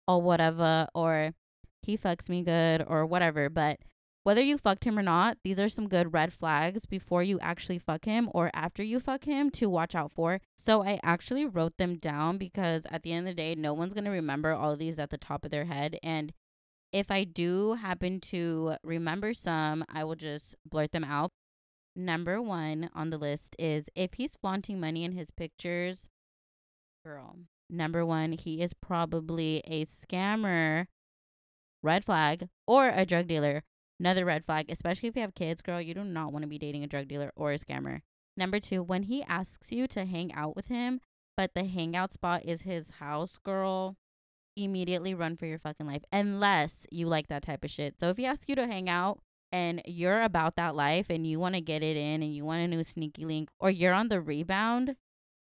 or 0.06 0.20
whatever, 0.20 0.86
or 0.94 1.32
he 1.82 1.96
fucks 1.96 2.28
me 2.28 2.42
good 2.42 2.84
or 2.86 3.06
whatever. 3.06 3.48
But 3.48 3.78
whether 4.22 4.42
you 4.42 4.58
fucked 4.58 4.84
him 4.84 4.98
or 4.98 5.02
not, 5.02 5.38
these 5.44 5.58
are 5.58 5.68
some 5.68 5.88
good 5.88 6.12
red 6.12 6.32
flags 6.32 6.84
before 6.84 7.22
you 7.22 7.38
actually 7.40 7.78
fuck 7.78 8.04
him 8.04 8.28
or 8.34 8.50
after 8.52 8.82
you 8.82 9.00
fuck 9.00 9.24
him 9.24 9.50
to 9.52 9.70
watch 9.70 9.94
out 9.94 10.12
for. 10.12 10.40
So 10.58 10.82
I 10.84 11.00
actually 11.02 11.46
wrote 11.46 11.78
them 11.78 11.96
down 11.96 12.36
because 12.36 12.86
at 12.90 13.02
the 13.02 13.12
end 13.12 13.26
of 13.26 13.34
the 13.34 13.42
day, 13.42 13.54
no 13.54 13.72
one's 13.72 13.94
going 13.94 14.04
to 14.04 14.10
remember 14.10 14.52
all 14.52 14.76
these 14.76 14.98
at 14.98 15.10
the 15.10 15.18
top 15.18 15.44
of 15.44 15.50
their 15.50 15.64
head. 15.64 15.98
And 16.02 16.34
if 16.92 17.10
I 17.10 17.24
do 17.24 17.74
happen 17.74 18.20
to 18.20 18.76
remember 18.84 19.32
some, 19.32 19.84
I 19.88 20.04
will 20.04 20.16
just 20.16 20.54
blurt 20.68 20.92
them 20.92 21.04
out. 21.04 21.30
Number 21.96 22.42
one 22.42 22.90
on 22.94 23.10
the 23.10 23.18
list 23.18 23.56
is 23.58 23.88
if 23.94 24.14
he's 24.14 24.36
flaunting 24.36 24.78
money 24.78 25.02
in 25.02 25.12
his 25.12 25.30
pictures, 25.30 26.08
girl. 27.04 27.36
Number 27.70 28.04
one, 28.04 28.32
he 28.32 28.60
is 28.62 28.74
probably 28.74 29.62
a 29.66 29.84
scammer, 29.86 30.86
red 31.82 32.04
flag, 32.04 32.48
or 32.66 32.88
a 32.88 33.06
drug 33.06 33.28
dealer. 33.28 33.62
Another 34.00 34.24
red 34.24 34.46
flag, 34.46 34.70
especially 34.70 35.10
if 35.10 35.14
you 35.14 35.20
have 35.20 35.34
kids, 35.34 35.60
girl, 35.60 35.78
you 35.80 35.92
do 35.92 36.02
not 36.02 36.32
want 36.32 36.42
to 36.42 36.48
be 36.48 36.58
dating 36.58 36.82
a 36.82 36.86
drug 36.86 37.06
dealer 37.06 37.30
or 37.36 37.52
a 37.52 37.58
scammer. 37.58 38.00
Number 38.34 38.58
two, 38.58 38.82
when 38.82 39.02
he 39.04 39.22
asks 39.22 39.70
you 39.70 39.86
to 39.88 40.06
hang 40.06 40.32
out 40.32 40.56
with 40.56 40.68
him, 40.68 41.00
but 41.36 41.52
the 41.54 41.64
hangout 41.64 42.10
spot 42.10 42.42
is 42.46 42.62
his 42.62 42.92
house, 42.92 43.36
girl, 43.44 43.96
immediately 44.56 45.12
run 45.12 45.36
for 45.36 45.44
your 45.44 45.58
fucking 45.58 45.86
life. 45.86 46.02
Unless 46.10 46.86
you 46.90 47.08
like 47.08 47.28
that 47.28 47.42
type 47.42 47.62
of 47.62 47.70
shit. 47.70 48.00
So 48.00 48.08
if 48.08 48.16
he 48.16 48.24
asks 48.24 48.46
you 48.48 48.54
to 48.54 48.66
hang 48.66 48.88
out 48.88 49.20
and 49.52 49.82
you're 49.84 50.22
about 50.22 50.56
that 50.56 50.74
life 50.74 51.06
and 51.10 51.26
you 51.26 51.38
want 51.38 51.54
to 51.56 51.60
get 51.60 51.82
it 51.82 51.96
in 51.96 52.22
and 52.22 52.34
you 52.34 52.46
want 52.46 52.62
a 52.62 52.68
new 52.68 52.82
sneaky 52.82 53.26
link 53.26 53.50
or 53.58 53.70
you're 53.70 53.92
on 53.92 54.08
the 54.08 54.20
rebound, 54.20 54.96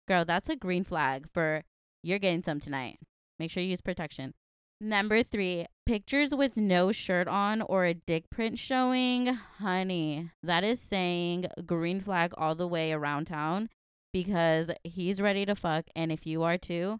girl, 0.07 0.23
that's 0.23 0.49
a 0.49 0.55
green 0.55 0.85
flag 0.85 1.27
for 1.33 1.63
you're 2.03 2.19
getting 2.19 2.43
some 2.43 2.61
tonight. 2.61 2.99
Make 3.37 3.51
sure 3.51 3.61
you 3.61 3.69
use 3.69 3.81
protection. 3.81 4.33
Number 4.79 5.23
three, 5.23 5.65
pictures 5.85 6.33
with 6.33 6.57
no 6.57 6.91
shirt 6.91 7.27
on 7.27 7.61
or 7.61 7.85
a 7.85 7.93
dick 7.93 8.29
print 8.29 8.57
showing. 8.57 9.27
Honey, 9.27 10.31
that 10.41 10.63
is 10.63 10.81
saying 10.81 11.47
green 11.65 12.01
flag 12.01 12.33
all 12.37 12.55
the 12.55 12.67
way 12.67 12.91
around 12.91 13.25
town 13.25 13.69
because 14.11 14.71
he's 14.83 15.21
ready 15.21 15.45
to 15.45 15.55
fuck. 15.55 15.85
And 15.95 16.11
if 16.11 16.25
you 16.25 16.43
are 16.43 16.57
too, 16.57 16.99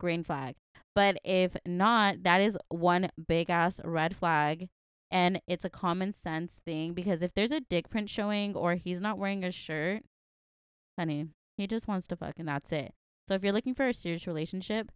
green 0.00 0.24
flag. 0.24 0.56
But 0.94 1.18
if 1.24 1.56
not, 1.66 2.22
that 2.22 2.40
is 2.40 2.58
one 2.68 3.10
big 3.28 3.50
ass 3.50 3.80
red 3.84 4.16
flag. 4.16 4.68
And 5.10 5.42
it's 5.46 5.64
a 5.64 5.70
common 5.70 6.12
sense 6.12 6.60
thing 6.64 6.94
because 6.94 7.22
if 7.22 7.34
there's 7.34 7.52
a 7.52 7.60
dick 7.60 7.90
print 7.90 8.08
showing 8.08 8.56
or 8.56 8.74
he's 8.76 9.00
not 9.00 9.18
wearing 9.18 9.44
a 9.44 9.50
shirt, 9.50 10.02
honey, 10.98 11.26
he 11.58 11.66
just 11.66 11.86
wants 11.86 12.06
to 12.08 12.16
fuck 12.16 12.38
and 12.38 12.48
that's 12.48 12.72
it. 12.72 12.94
So 13.28 13.34
if 13.34 13.42
you're 13.42 13.52
looking 13.52 13.74
for 13.74 13.86
a 13.86 13.92
serious 13.92 14.26
relationship, 14.26 14.90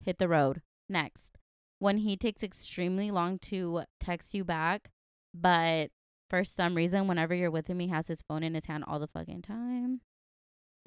hit 0.00 0.18
the 0.18 0.28
road. 0.28 0.62
Next, 0.88 1.38
when 1.82 1.98
he 1.98 2.16
takes 2.16 2.44
extremely 2.44 3.10
long 3.10 3.40
to 3.40 3.82
text 3.98 4.34
you 4.34 4.44
back, 4.44 4.92
but 5.34 5.90
for 6.30 6.44
some 6.44 6.76
reason, 6.76 7.08
whenever 7.08 7.34
you're 7.34 7.50
with 7.50 7.66
him, 7.66 7.80
he 7.80 7.88
has 7.88 8.06
his 8.06 8.22
phone 8.22 8.44
in 8.44 8.54
his 8.54 8.66
hand 8.66 8.84
all 8.86 9.00
the 9.00 9.08
fucking 9.08 9.42
time. 9.42 10.00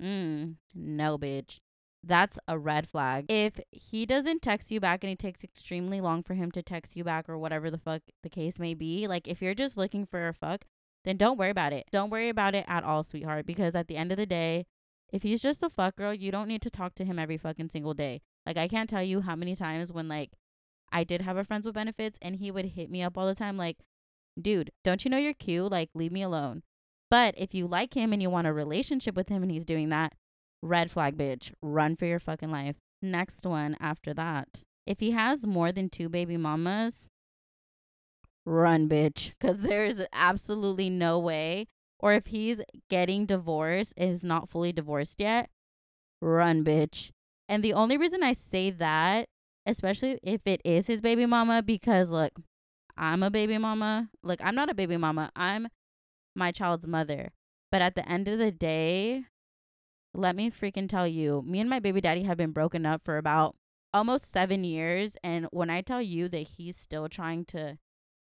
Mm, 0.02 0.56
no, 0.74 1.18
bitch. 1.18 1.60
That's 2.02 2.40
a 2.48 2.58
red 2.58 2.88
flag. 2.88 3.26
If 3.28 3.60
he 3.72 4.06
doesn't 4.06 4.42
text 4.42 4.72
you 4.72 4.80
back 4.80 5.04
and 5.04 5.12
it 5.12 5.20
takes 5.20 5.44
extremely 5.44 6.00
long 6.00 6.24
for 6.24 6.34
him 6.34 6.50
to 6.52 6.64
text 6.64 6.96
you 6.96 7.04
back 7.04 7.28
or 7.28 7.38
whatever 7.38 7.70
the 7.70 7.78
fuck 7.78 8.02
the 8.24 8.30
case 8.30 8.58
may 8.58 8.74
be, 8.74 9.06
like 9.06 9.28
if 9.28 9.42
you're 9.42 9.54
just 9.54 9.76
looking 9.76 10.06
for 10.06 10.30
a 10.30 10.34
fuck, 10.34 10.64
then 11.04 11.18
don't 11.18 11.38
worry 11.38 11.50
about 11.50 11.74
it. 11.74 11.88
Don't 11.92 12.10
worry 12.10 12.30
about 12.30 12.56
it 12.56 12.64
at 12.70 12.86
all, 12.86 13.04
sweetheart, 13.04 13.46
because 13.46 13.76
at 13.76 13.90
the 13.90 13.98
end 13.98 14.14
of 14.14 14.18
the 14.18 14.26
day, 14.26 14.66
if 15.12 15.24
he's 15.24 15.42
just 15.42 15.62
a 15.62 15.70
fuck 15.70 15.98
girl, 15.98 16.14
you 16.14 16.32
don't 16.32 16.48
need 16.48 16.62
to 16.62 16.70
talk 16.70 16.96
to 16.96 17.04
him 17.04 17.20
every 17.20 17.38
fucking 17.38 17.70
single 17.70 17.94
day. 17.94 18.22
Like 18.46 18.56
I 18.56 18.70
can't 18.70 18.90
tell 18.90 19.04
you 19.04 19.20
how 19.20 19.36
many 19.36 19.58
times 19.58 19.92
when 19.92 20.08
like 20.08 20.32
I 20.96 21.04
did 21.04 21.24
have 21.24 21.36
a 21.36 21.44
friends 21.44 21.66
with 21.66 21.76
benefits 21.76 22.18
and 22.22 22.38
he 22.38 22.50
would 22.50 22.64
hit 22.68 22.90
me 22.90 23.04
up 23.04 23.18
all 23.18 23.28
the 23.28 23.36
time 23.36 23.58
like, 23.58 23.80
dude, 24.42 24.72
don't 24.82 25.04
you 25.04 25.12
know 25.12 25.18
you're 25.18 25.34
cute? 25.34 25.70
Like, 25.70 25.90
leave 25.94 26.14
me 26.14 26.22
alone. 26.22 26.64
But 27.12 27.36
if 27.38 27.54
you 27.54 27.68
like 27.68 27.96
him 27.96 28.14
and 28.14 28.22
you 28.22 28.30
want 28.30 28.48
a 28.48 28.54
relationship 28.54 29.14
with 29.14 29.28
him 29.28 29.44
and 29.44 29.52
he's 29.52 29.66
doing 29.66 29.90
that, 29.90 30.14
red 30.62 30.90
flag, 30.90 31.18
bitch. 31.18 31.52
Run 31.62 31.98
for 31.98 32.06
your 32.06 32.22
fucking 32.22 32.50
life. 32.50 32.78
Next 33.02 33.46
one 33.46 33.76
after 33.82 34.14
that. 34.14 34.64
If 34.88 35.02
he 35.02 35.12
has 35.12 35.46
more 35.46 35.74
than 35.74 35.90
two 35.90 36.08
baby 36.08 36.38
mamas, 36.38 37.10
run, 38.46 38.88
bitch. 38.88 39.34
Because 39.38 39.60
there's 39.60 40.00
absolutely 40.14 40.90
no 40.90 41.20
way. 41.20 41.68
Or 42.00 42.14
if 42.14 42.28
he's 42.28 42.62
getting 42.90 43.26
divorced, 43.26 43.94
is 43.98 44.24
not 44.24 44.50
fully 44.50 44.72
divorced 44.72 45.20
yet, 45.20 45.50
run, 46.22 46.64
bitch. 46.64 47.12
And 47.50 47.64
the 47.64 47.74
only 47.74 47.98
reason 47.98 48.24
I 48.24 48.32
say 48.32 48.72
that 48.72 49.28
especially 49.65 50.19
if 50.23 50.41
it 50.45 50.62
is 50.63 50.88
his 50.88 51.01
baby 51.01 51.25
mama 51.25 51.62
because 51.62 52.10
look 52.12 52.34
i'm 52.97 53.23
a 53.23 53.30
baby 53.30 53.58
mama 53.58 54.10
look 54.23 54.39
i'm 54.43 54.56
not 54.56 54.69
a 54.69 54.75
baby 54.75 54.97
mama 54.97 55.32
i'm 55.36 55.67
my 56.36 56.51
child's 56.51 56.88
mother 56.88 57.32
but 57.71 57.82
at 57.82 57.95
the 57.95 58.08
end 58.08 58.28
of 58.28 58.39
the 58.39 58.51
day 58.51 59.23
let 60.13 60.36
me 60.36 60.49
freaking 60.49 60.89
tell 60.89 61.08
you 61.08 61.43
me 61.45 61.60
and 61.60 61.69
my 61.69 61.80
baby 61.80 62.01
daddy 62.01 62.23
have 62.23 62.38
been 62.38 62.51
broken 62.51 62.86
up 62.86 63.01
for 63.04 63.17
about 63.17 63.56
almost 63.93 64.30
seven 64.30 64.63
years 64.63 65.17
and 65.23 65.47
when 65.51 65.69
i 65.69 65.82
tell 65.82 66.01
you 66.01 66.28
that 66.30 66.47
he's 66.58 66.78
still 66.78 67.08
trying 67.08 67.45
to 67.45 67.78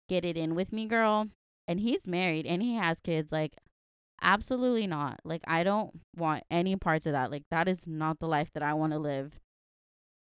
get 0.09 0.25
it 0.25 0.37
in 0.37 0.55
with 0.55 0.73
me 0.73 0.87
girl 0.87 1.27
and 1.67 1.81
he's 1.81 2.07
married 2.07 2.47
and 2.47 2.63
he 2.63 2.75
has 2.75 3.01
kids 3.01 3.33
like 3.33 3.55
Absolutely 4.25 4.87
not. 4.87 5.21
Like, 5.25 5.43
I 5.47 5.65
don't 5.65 6.01
want 6.17 6.45
any 6.51 6.77
parts 6.77 7.05
of 7.07 7.13
that. 7.13 7.31
Like, 7.31 7.45
that 7.51 7.69
is 7.69 7.87
not 7.87 8.19
the 8.19 8.27
life 8.27 8.51
that 8.55 8.63
I 8.63 8.73
want 8.73 8.93
to 8.93 8.99
live. 8.99 9.39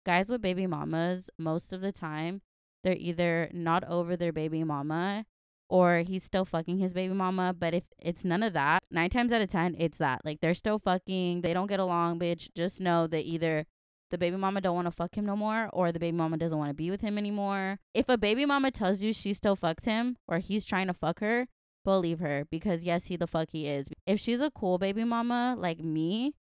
Guys 0.05 0.31
with 0.31 0.43
baby 0.43 0.67
mamas, 0.67 1.31
most 1.38 1.73
of 1.73 1.81
the 1.81 1.93
time, 1.93 2.43
they're 2.83 2.97
either 2.99 3.51
not 3.53 3.85
over 3.85 4.17
their 4.17 4.33
baby 4.33 4.62
mama 4.62 5.25
or 5.69 6.01
he's 6.07 6.23
still 6.23 6.45
fucking 6.45 6.79
his 6.79 6.93
baby 6.93 7.14
mama. 7.14 7.55
But 7.59 7.75
if 7.75 7.85
it's 7.99 8.25
none 8.25 8.43
of 8.43 8.53
that, 8.53 8.83
nine 8.90 9.11
times 9.11 9.33
out 9.33 9.40
of 9.40 9.49
10, 9.49 9.77
it's 9.79 9.99
that. 9.99 10.21
Like, 10.25 10.40
they're 10.40 10.55
still 10.55 10.79
fucking. 10.79 11.40
They 11.40 11.55
don't 11.55 11.67
get 11.67 11.81
along, 11.81 12.19
bitch. 12.19 12.51
Just 12.55 12.81
know 12.81 13.07
that 13.07 13.25
either 13.25 13.64
the 14.11 14.19
baby 14.19 14.37
mama 14.37 14.61
don't 14.61 14.77
want 14.77 14.87
to 14.87 14.93
fuck 14.93 15.17
him 15.17 15.27
no 15.27 15.35
more 15.35 15.69
or 15.73 15.90
the 15.90 15.99
baby 15.99 16.17
mama 16.17 16.37
doesn't 16.37 16.59
want 16.59 16.71
to 16.71 16.75
be 16.75 16.90
with 16.90 17.01
him 17.01 17.19
anymore. 17.19 17.79
If 17.95 18.09
a 18.09 18.19
baby 18.19 18.45
mama 18.45 18.71
tells 18.71 19.03
you 19.03 19.12
she 19.12 19.35
still 19.35 19.57
fucks 19.57 19.87
him 19.87 20.19
or 20.29 20.38
he's 20.38 20.64
trying 20.64 20.87
to 20.87 20.93
fuck 20.93 21.21
her, 21.21 21.49
believe 21.85 22.21
her 22.21 22.47
because 22.51 22.85
yes, 22.85 23.07
he 23.07 23.17
the 23.17 23.27
fuck 23.27 23.49
he 23.51 23.67
is. 23.67 23.88
If 24.07 24.21
she's 24.21 24.40
a 24.40 24.51
cool 24.51 24.79
baby 24.79 25.05
mama 25.05 25.57
like 25.59 25.81
me 25.81 26.35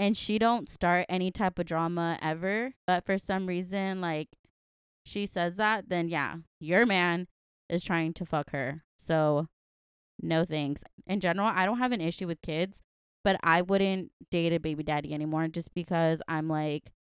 and 0.00 0.16
she 0.16 0.38
don't 0.38 0.66
start 0.66 1.04
any 1.10 1.30
type 1.30 1.58
of 1.58 1.66
drama 1.66 2.18
ever, 2.22 2.72
but 2.86 3.04
for 3.04 3.18
some 3.18 3.46
reason 3.46 4.00
like 4.00 4.28
she 5.04 5.26
says 5.26 5.56
that, 5.56 5.90
then 5.90 6.08
yeah, 6.08 6.36
your 6.58 6.86
man 6.86 7.28
is 7.68 7.84
trying 7.84 8.14
to 8.14 8.24
fuck 8.24 8.50
her. 8.50 8.82
So 8.96 9.46
no 10.20 10.44
thanks. 10.46 10.82
In 11.06 11.20
general, 11.20 11.52
I 11.54 11.66
don't 11.66 11.78
have 11.78 11.92
an 11.92 12.00
issue 12.00 12.26
with 12.26 12.40
kids, 12.40 12.80
but 13.22 13.36
I 13.42 13.60
wouldn't 13.60 14.10
date 14.30 14.54
a 14.54 14.58
baby 14.58 14.82
daddy 14.82 15.12
anymore 15.12 15.48
just 15.48 15.72
because 15.74 16.22
I'm 16.26 16.48
like 16.48 16.92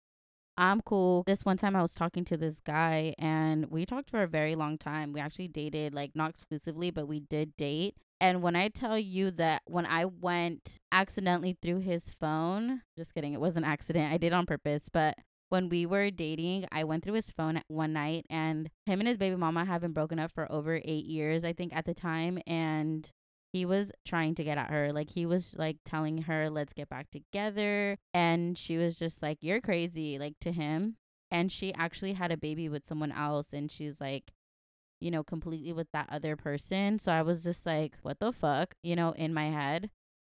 I'm 0.57 0.81
cool. 0.81 1.23
This 1.23 1.45
one 1.45 1.55
time 1.55 1.77
I 1.77 1.81
was 1.81 1.95
talking 1.95 2.25
to 2.25 2.35
this 2.35 2.59
guy 2.59 3.15
and 3.17 3.67
we 3.67 3.85
talked 3.85 4.09
for 4.09 4.23
a 4.23 4.27
very 4.27 4.55
long 4.55 4.77
time. 4.77 5.13
We 5.13 5.21
actually 5.21 5.47
dated, 5.47 5.93
like 5.93 6.11
not 6.15 6.31
exclusively, 6.31 6.91
but 6.91 7.07
we 7.07 7.21
did 7.21 7.55
date. 7.55 7.95
And 8.21 8.41
when 8.41 8.55
I 8.55 8.67
tell 8.67 8.99
you 8.99 9.31
that 9.31 9.61
when 9.65 9.85
I 9.85 10.05
went 10.05 10.79
accidentally 10.91 11.57
through 11.61 11.79
his 11.79 12.09
phone, 12.19 12.81
just 12.97 13.13
kidding, 13.13 13.33
it 13.33 13.39
was 13.39 13.55
an 13.55 13.63
accident. 13.63 14.11
I 14.11 14.17
did 14.17 14.33
on 14.33 14.45
purpose, 14.45 14.89
but 14.91 15.15
when 15.47 15.69
we 15.69 15.85
were 15.85 16.11
dating, 16.11 16.67
I 16.71 16.83
went 16.83 17.03
through 17.03 17.13
his 17.13 17.31
phone 17.31 17.61
one 17.67 17.93
night 17.93 18.25
and 18.29 18.69
him 18.85 18.99
and 18.99 19.07
his 19.07 19.17
baby 19.17 19.35
mama 19.35 19.65
have 19.65 19.81
been 19.81 19.93
broken 19.93 20.19
up 20.19 20.31
for 20.31 20.51
over 20.51 20.75
8 20.83 21.05
years 21.05 21.43
I 21.43 21.53
think 21.53 21.75
at 21.75 21.85
the 21.85 21.93
time 21.93 22.39
and 22.45 23.09
he 23.51 23.65
was 23.65 23.91
trying 24.05 24.35
to 24.35 24.43
get 24.43 24.57
at 24.57 24.69
her. 24.69 24.93
Like 24.93 25.09
he 25.09 25.25
was 25.25 25.55
like 25.57 25.77
telling 25.83 26.23
her, 26.23 26.49
let's 26.49 26.73
get 26.73 26.89
back 26.89 27.09
together. 27.09 27.97
And 28.13 28.57
she 28.57 28.77
was 28.77 28.97
just 28.97 29.23
like, 29.23 29.39
you're 29.41 29.61
crazy, 29.61 30.19
like 30.19 30.35
to 30.41 30.51
him. 30.51 30.97
And 31.31 31.51
she 31.51 31.73
actually 31.73 32.13
had 32.13 32.31
a 32.31 32.37
baby 32.37 32.69
with 32.69 32.85
someone 32.85 33.11
else. 33.11 33.53
And 33.53 33.71
she's 33.71 33.99
like, 33.99 34.31
you 34.99 35.11
know, 35.11 35.23
completely 35.23 35.73
with 35.73 35.87
that 35.93 36.09
other 36.11 36.35
person. 36.35 36.99
So 36.99 37.11
I 37.11 37.21
was 37.21 37.43
just 37.43 37.65
like, 37.65 37.93
what 38.01 38.19
the 38.19 38.31
fuck, 38.31 38.75
you 38.83 38.95
know, 38.95 39.11
in 39.11 39.33
my 39.33 39.49
head. 39.49 39.89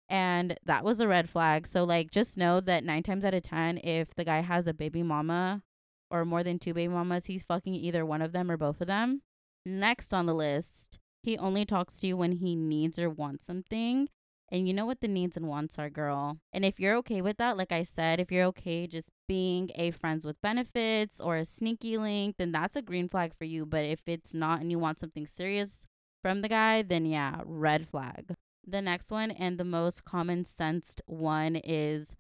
And 0.10 0.58
that 0.66 0.84
was 0.84 1.00
a 1.00 1.08
red 1.08 1.30
flag. 1.30 1.66
So, 1.68 1.84
like, 1.84 2.12
just 2.12 2.38
know 2.38 2.60
that 2.62 2.84
nine 2.84 3.04
times 3.04 3.26
out 3.26 3.34
of 3.34 3.44
10, 3.44 3.80
if 3.84 4.14
the 4.14 4.26
guy 4.26 4.42
has 4.42 4.68
a 4.68 4.74
baby 4.74 5.02
mama 5.02 5.64
or 6.12 6.26
more 6.26 6.44
than 6.44 6.60
two 6.60 6.74
baby 6.74 6.94
mamas, 6.94 7.26
he's 7.26 7.44
fucking 7.44 7.74
either 7.74 8.06
one 8.06 8.22
of 8.22 8.32
them 8.32 8.52
or 8.52 8.58
both 8.58 8.82
of 8.82 8.88
them. 8.88 9.22
Next 9.66 10.14
on 10.14 10.26
the 10.26 10.36
list 10.36 11.00
he 11.24 11.38
only 11.38 11.66
talks 11.66 12.00
to 12.00 12.08
you 12.08 12.18
when 12.18 12.34
he 12.34 12.56
needs 12.56 13.00
or 13.00 13.10
wants 13.10 13.46
something. 13.46 14.10
And 14.52 14.68
you 14.68 14.74
know 14.74 14.86
what 14.86 15.00
the 15.00 15.08
needs 15.08 15.36
and 15.38 15.48
wants 15.48 15.80
are, 15.80 15.90
girl. 15.90 16.38
And 16.52 16.64
if 16.64 16.80
you're 16.80 16.98
okay 16.98 17.22
with 17.22 17.38
that, 17.38 17.58
like 17.58 17.72
I 17.72 17.84
said, 17.84 18.20
if 18.20 18.32
you're 18.32 18.46
okay 18.48 18.86
just 18.86 19.10
being 19.28 19.72
a 19.76 19.92
friends 19.92 20.26
with 20.26 20.42
benefits 20.42 21.20
or 21.20 21.38
a 21.38 21.46
sneaky 21.46 21.98
link, 21.98 22.36
then 22.38 22.52
that's 22.52 22.76
a 22.76 22.82
green 22.82 23.10
flag 23.10 23.34
for 23.38 23.46
you. 23.46 23.66
But 23.66 23.86
if 23.86 24.02
it's 24.08 24.34
not 24.34 24.62
and 24.62 24.72
you 24.72 24.80
want 24.80 25.00
something 25.00 25.26
serious 25.26 25.86
from 26.22 26.42
the 26.42 26.50
guy, 26.50 26.82
then 26.82 27.06
yeah, 27.06 27.42
red 27.46 27.88
flag. 27.88 28.34
The 28.66 28.82
next 28.82 29.12
one 29.12 29.32
and 29.32 29.58
the 29.58 29.66
most 29.66 30.06
common 30.06 30.46
sensed 30.46 31.02
one 31.06 31.58
is 31.58 32.14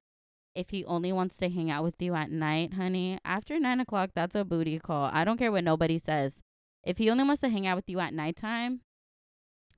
if 0.55 0.69
he 0.69 0.85
only 0.85 1.11
wants 1.11 1.37
to 1.37 1.49
hang 1.49 1.71
out 1.71 1.83
with 1.83 2.01
you 2.01 2.13
at 2.13 2.31
night, 2.31 2.73
honey, 2.73 3.17
after 3.25 3.59
nine 3.59 3.79
o'clock, 3.79 4.11
that's 4.13 4.35
a 4.35 4.43
booty 4.43 4.77
call. 4.79 5.09
I 5.11 5.23
don't 5.23 5.37
care 5.37 5.51
what 5.51 5.63
nobody 5.63 5.97
says. 5.97 6.41
If 6.83 6.97
he 6.97 7.09
only 7.09 7.23
wants 7.23 7.41
to 7.41 7.49
hang 7.49 7.65
out 7.65 7.77
with 7.77 7.89
you 7.89 7.99
at 7.99 8.13
nighttime, 8.13 8.81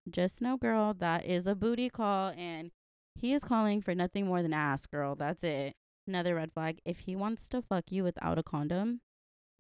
just 0.10 0.42
know, 0.42 0.58
girl, 0.58 0.94
that 0.96 1.26
is 1.26 1.48
a 1.48 1.56
booty 1.56 1.90
call 1.90 2.34
and 2.38 2.72
he 3.16 3.34
is 3.34 3.44
calling 3.44 3.82
for 3.82 3.96
nothing 3.96 4.28
more 4.28 4.42
than 4.42 4.54
ass, 4.54 4.86
girl. 4.86 5.16
That's 5.16 5.44
it. 5.44 5.74
Another 6.08 6.36
red 6.36 6.52
flag. 6.52 6.80
If 6.86 7.00
he 7.00 7.16
wants 7.16 7.50
to 7.50 7.62
fuck 7.62 7.92
you 7.92 8.04
without 8.04 8.38
a 8.38 8.44
condom, 8.44 9.02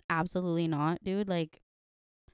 absolutely 0.10 0.68
not, 0.68 1.04
dude. 1.04 1.28
Like, 1.28 1.62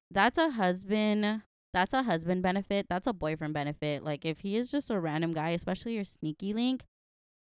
that's 0.09 0.37
a 0.37 0.51
husband. 0.51 1.43
That's 1.73 1.93
a 1.93 2.03
husband 2.03 2.43
benefit. 2.43 2.87
That's 2.89 3.07
a 3.07 3.13
boyfriend 3.13 3.53
benefit. 3.53 4.03
Like, 4.03 4.25
if 4.25 4.39
he 4.41 4.57
is 4.57 4.69
just 4.69 4.89
a 4.89 4.99
random 4.99 5.33
guy, 5.33 5.51
especially 5.51 5.93
your 5.93 6.03
sneaky 6.03 6.53
link, 6.53 6.83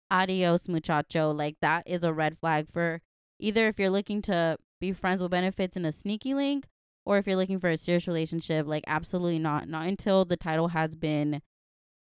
adios, 0.10 0.68
muchacho. 0.68 1.32
Like, 1.32 1.58
that 1.62 1.84
is 1.86 2.04
a 2.04 2.14
red 2.14 2.38
flag 2.40 2.68
for 2.72 3.02
either 3.40 3.68
if 3.68 3.78
you're 3.78 3.90
looking 3.90 4.22
to 4.24 4.58
be 4.80 4.92
friends 4.92 5.22
with 5.22 5.32
benefits 5.32 5.78
in 5.78 5.86
a 5.86 5.92
sneaky 5.92 6.34
link 6.34 6.66
or 7.06 7.18
if 7.18 7.28
you're 7.28 7.36
looking 7.36 7.60
for 7.60 7.70
a 7.70 7.78
serious 7.78 8.08
relationship, 8.08 8.66
like 8.66 8.84
absolutely 8.88 9.40
not. 9.40 9.68
Not 9.68 9.88
until 9.88 10.26
the 10.26 10.38
title 10.38 10.70
has 10.70 10.96
been 10.96 11.42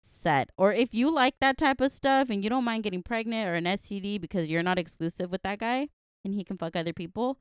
set. 0.01 0.49
Or 0.57 0.73
if 0.73 0.93
you 0.93 1.11
like 1.11 1.35
that 1.41 1.57
type 1.57 1.81
of 1.81 1.91
stuff 1.91 2.29
and 2.29 2.43
you 2.43 2.49
don't 2.49 2.63
mind 2.63 2.83
getting 2.83 3.03
pregnant 3.03 3.47
or 3.47 3.55
an 3.55 3.65
STD 3.65 4.19
because 4.19 4.47
you're 4.47 4.63
not 4.63 4.79
exclusive 4.79 5.31
with 5.31 5.43
that 5.43 5.59
guy 5.59 5.89
and 6.23 6.33
he 6.33 6.43
can 6.43 6.57
fuck 6.57 6.75
other 6.75 6.93
people, 6.93 7.37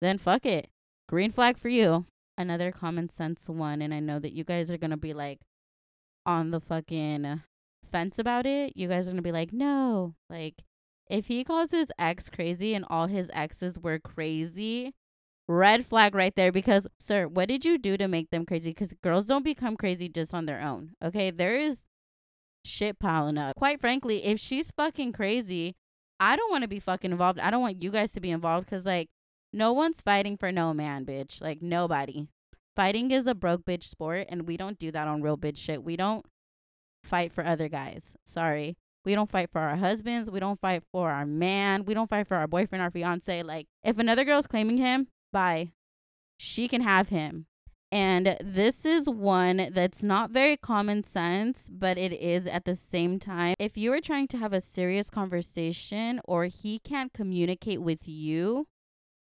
then 0.00 0.18
fuck 0.18 0.46
it. 0.46 0.68
Green 1.08 1.32
flag 1.32 1.58
for 1.58 1.68
you. 1.68 2.06
Another 2.36 2.70
common 2.70 3.08
sense 3.08 3.48
one, 3.48 3.82
and 3.82 3.92
I 3.92 3.98
know 3.98 4.20
that 4.20 4.32
you 4.32 4.44
guys 4.44 4.70
are 4.70 4.78
gonna 4.78 4.96
be 4.96 5.12
like 5.12 5.40
on 6.24 6.50
the 6.50 6.60
fucking 6.60 7.42
fence 7.90 8.18
about 8.18 8.46
it. 8.46 8.76
You 8.76 8.86
guys 8.88 9.08
are 9.08 9.10
gonna 9.10 9.22
be 9.22 9.32
like, 9.32 9.52
no. 9.52 10.14
Like, 10.30 10.62
if 11.10 11.26
he 11.26 11.42
calls 11.42 11.72
his 11.72 11.90
ex 11.98 12.30
crazy 12.30 12.74
and 12.74 12.84
all 12.88 13.06
his 13.06 13.28
exes 13.32 13.80
were 13.80 13.98
crazy, 13.98 14.94
red 15.48 15.84
flag 15.86 16.14
right 16.14 16.36
there 16.36 16.52
because 16.52 16.86
sir 16.98 17.26
what 17.26 17.48
did 17.48 17.64
you 17.64 17.78
do 17.78 17.96
to 17.96 18.06
make 18.06 18.28
them 18.30 18.44
crazy 18.44 18.70
because 18.70 18.92
girls 19.02 19.24
don't 19.24 19.42
become 19.44 19.78
crazy 19.78 20.06
just 20.06 20.34
on 20.34 20.44
their 20.44 20.60
own 20.60 20.90
okay 21.02 21.30
there 21.30 21.58
is 21.58 21.84
shit 22.68 22.98
piling 22.98 23.38
up 23.38 23.56
quite 23.56 23.80
frankly 23.80 24.24
if 24.24 24.38
she's 24.38 24.70
fucking 24.76 25.12
crazy 25.12 25.74
i 26.20 26.36
don't 26.36 26.50
want 26.50 26.62
to 26.62 26.68
be 26.68 26.80
fucking 26.80 27.10
involved 27.10 27.38
i 27.38 27.50
don't 27.50 27.62
want 27.62 27.82
you 27.82 27.90
guys 27.90 28.12
to 28.12 28.20
be 28.20 28.30
involved 28.30 28.66
because 28.66 28.86
like 28.86 29.08
no 29.52 29.72
one's 29.72 30.00
fighting 30.00 30.36
for 30.36 30.52
no 30.52 30.72
man 30.74 31.04
bitch 31.04 31.40
like 31.40 31.62
nobody 31.62 32.26
fighting 32.76 33.10
is 33.10 33.26
a 33.26 33.34
broke 33.34 33.64
bitch 33.64 33.84
sport 33.84 34.26
and 34.28 34.46
we 34.46 34.56
don't 34.56 34.78
do 34.78 34.90
that 34.90 35.08
on 35.08 35.22
real 35.22 35.36
bitch 35.36 35.58
shit 35.58 35.82
we 35.82 35.96
don't 35.96 36.26
fight 37.04 37.32
for 37.32 37.44
other 37.44 37.68
guys 37.68 38.14
sorry 38.24 38.76
we 39.04 39.14
don't 39.14 39.30
fight 39.30 39.48
for 39.50 39.60
our 39.62 39.76
husbands. 39.76 40.30
We 40.30 40.38
don't 40.38 40.60
fight 40.60 40.82
for 40.92 41.10
our 41.10 41.24
man. 41.24 41.86
We 41.86 41.94
don't 41.94 42.10
fight 42.10 42.26
for 42.26 42.36
our 42.36 42.46
boyfriend, 42.46 42.82
our 42.82 42.90
fiance. 42.90 43.42
Like, 43.42 43.66
if 43.82 43.98
another 43.98 44.22
girl's 44.22 44.46
claiming 44.46 44.76
him, 44.76 45.06
Bye. 45.32 45.72
She 46.38 46.68
can 46.68 46.80
have 46.82 47.08
him. 47.08 47.46
And 47.90 48.36
this 48.40 48.84
is 48.84 49.08
one 49.08 49.70
that's 49.72 50.02
not 50.02 50.30
very 50.30 50.56
common 50.58 51.04
sense, 51.04 51.70
but 51.72 51.96
it 51.96 52.12
is 52.12 52.46
at 52.46 52.66
the 52.66 52.76
same 52.76 53.18
time. 53.18 53.54
If 53.58 53.78
you 53.78 53.92
are 53.94 54.00
trying 54.00 54.28
to 54.28 54.36
have 54.36 54.52
a 54.52 54.60
serious 54.60 55.08
conversation 55.08 56.20
or 56.26 56.44
he 56.44 56.80
can't 56.80 57.12
communicate 57.14 57.80
with 57.80 58.06
you, 58.06 58.66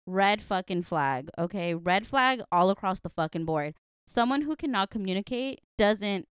red 0.06 0.42
fucking 0.42 0.82
flag, 0.82 1.28
okay? 1.38 1.74
Red 1.74 2.06
flag 2.06 2.42
all 2.50 2.70
across 2.70 2.98
the 2.98 3.10
fucking 3.10 3.44
board. 3.44 3.74
Someone 4.06 4.42
who 4.42 4.56
cannot 4.56 4.90
communicate 4.90 5.60
doesn't 5.76 6.26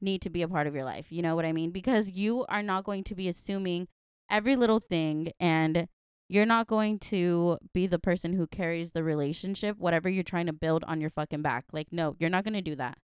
need 0.00 0.20
to 0.22 0.30
be 0.30 0.42
a 0.42 0.48
part 0.48 0.66
of 0.66 0.74
your 0.74 0.84
life. 0.84 1.06
You 1.10 1.22
know 1.22 1.34
what 1.34 1.46
I 1.46 1.52
mean? 1.52 1.70
Because 1.70 2.10
you 2.10 2.44
are 2.48 2.62
not 2.62 2.84
going 2.84 3.02
to 3.04 3.14
be 3.14 3.28
assuming 3.28 3.88
every 4.30 4.54
little 4.54 4.80
thing 4.80 5.32
and 5.40 5.88
you're 6.28 6.46
not 6.46 6.66
going 6.66 6.98
to 6.98 7.58
be 7.72 7.86
the 7.86 7.98
person 7.98 8.32
who 8.32 8.46
carries 8.46 8.92
the 8.92 9.04
relationship, 9.04 9.78
whatever 9.78 10.08
you're 10.08 10.22
trying 10.22 10.46
to 10.46 10.52
build 10.52 10.84
on 10.84 11.00
your 11.00 11.10
fucking 11.10 11.42
back. 11.42 11.64
Like, 11.72 11.88
no, 11.92 12.16
you're 12.18 12.30
not 12.30 12.44
going 12.44 12.54
to 12.54 12.62
do 12.62 12.76
that. 12.76 12.98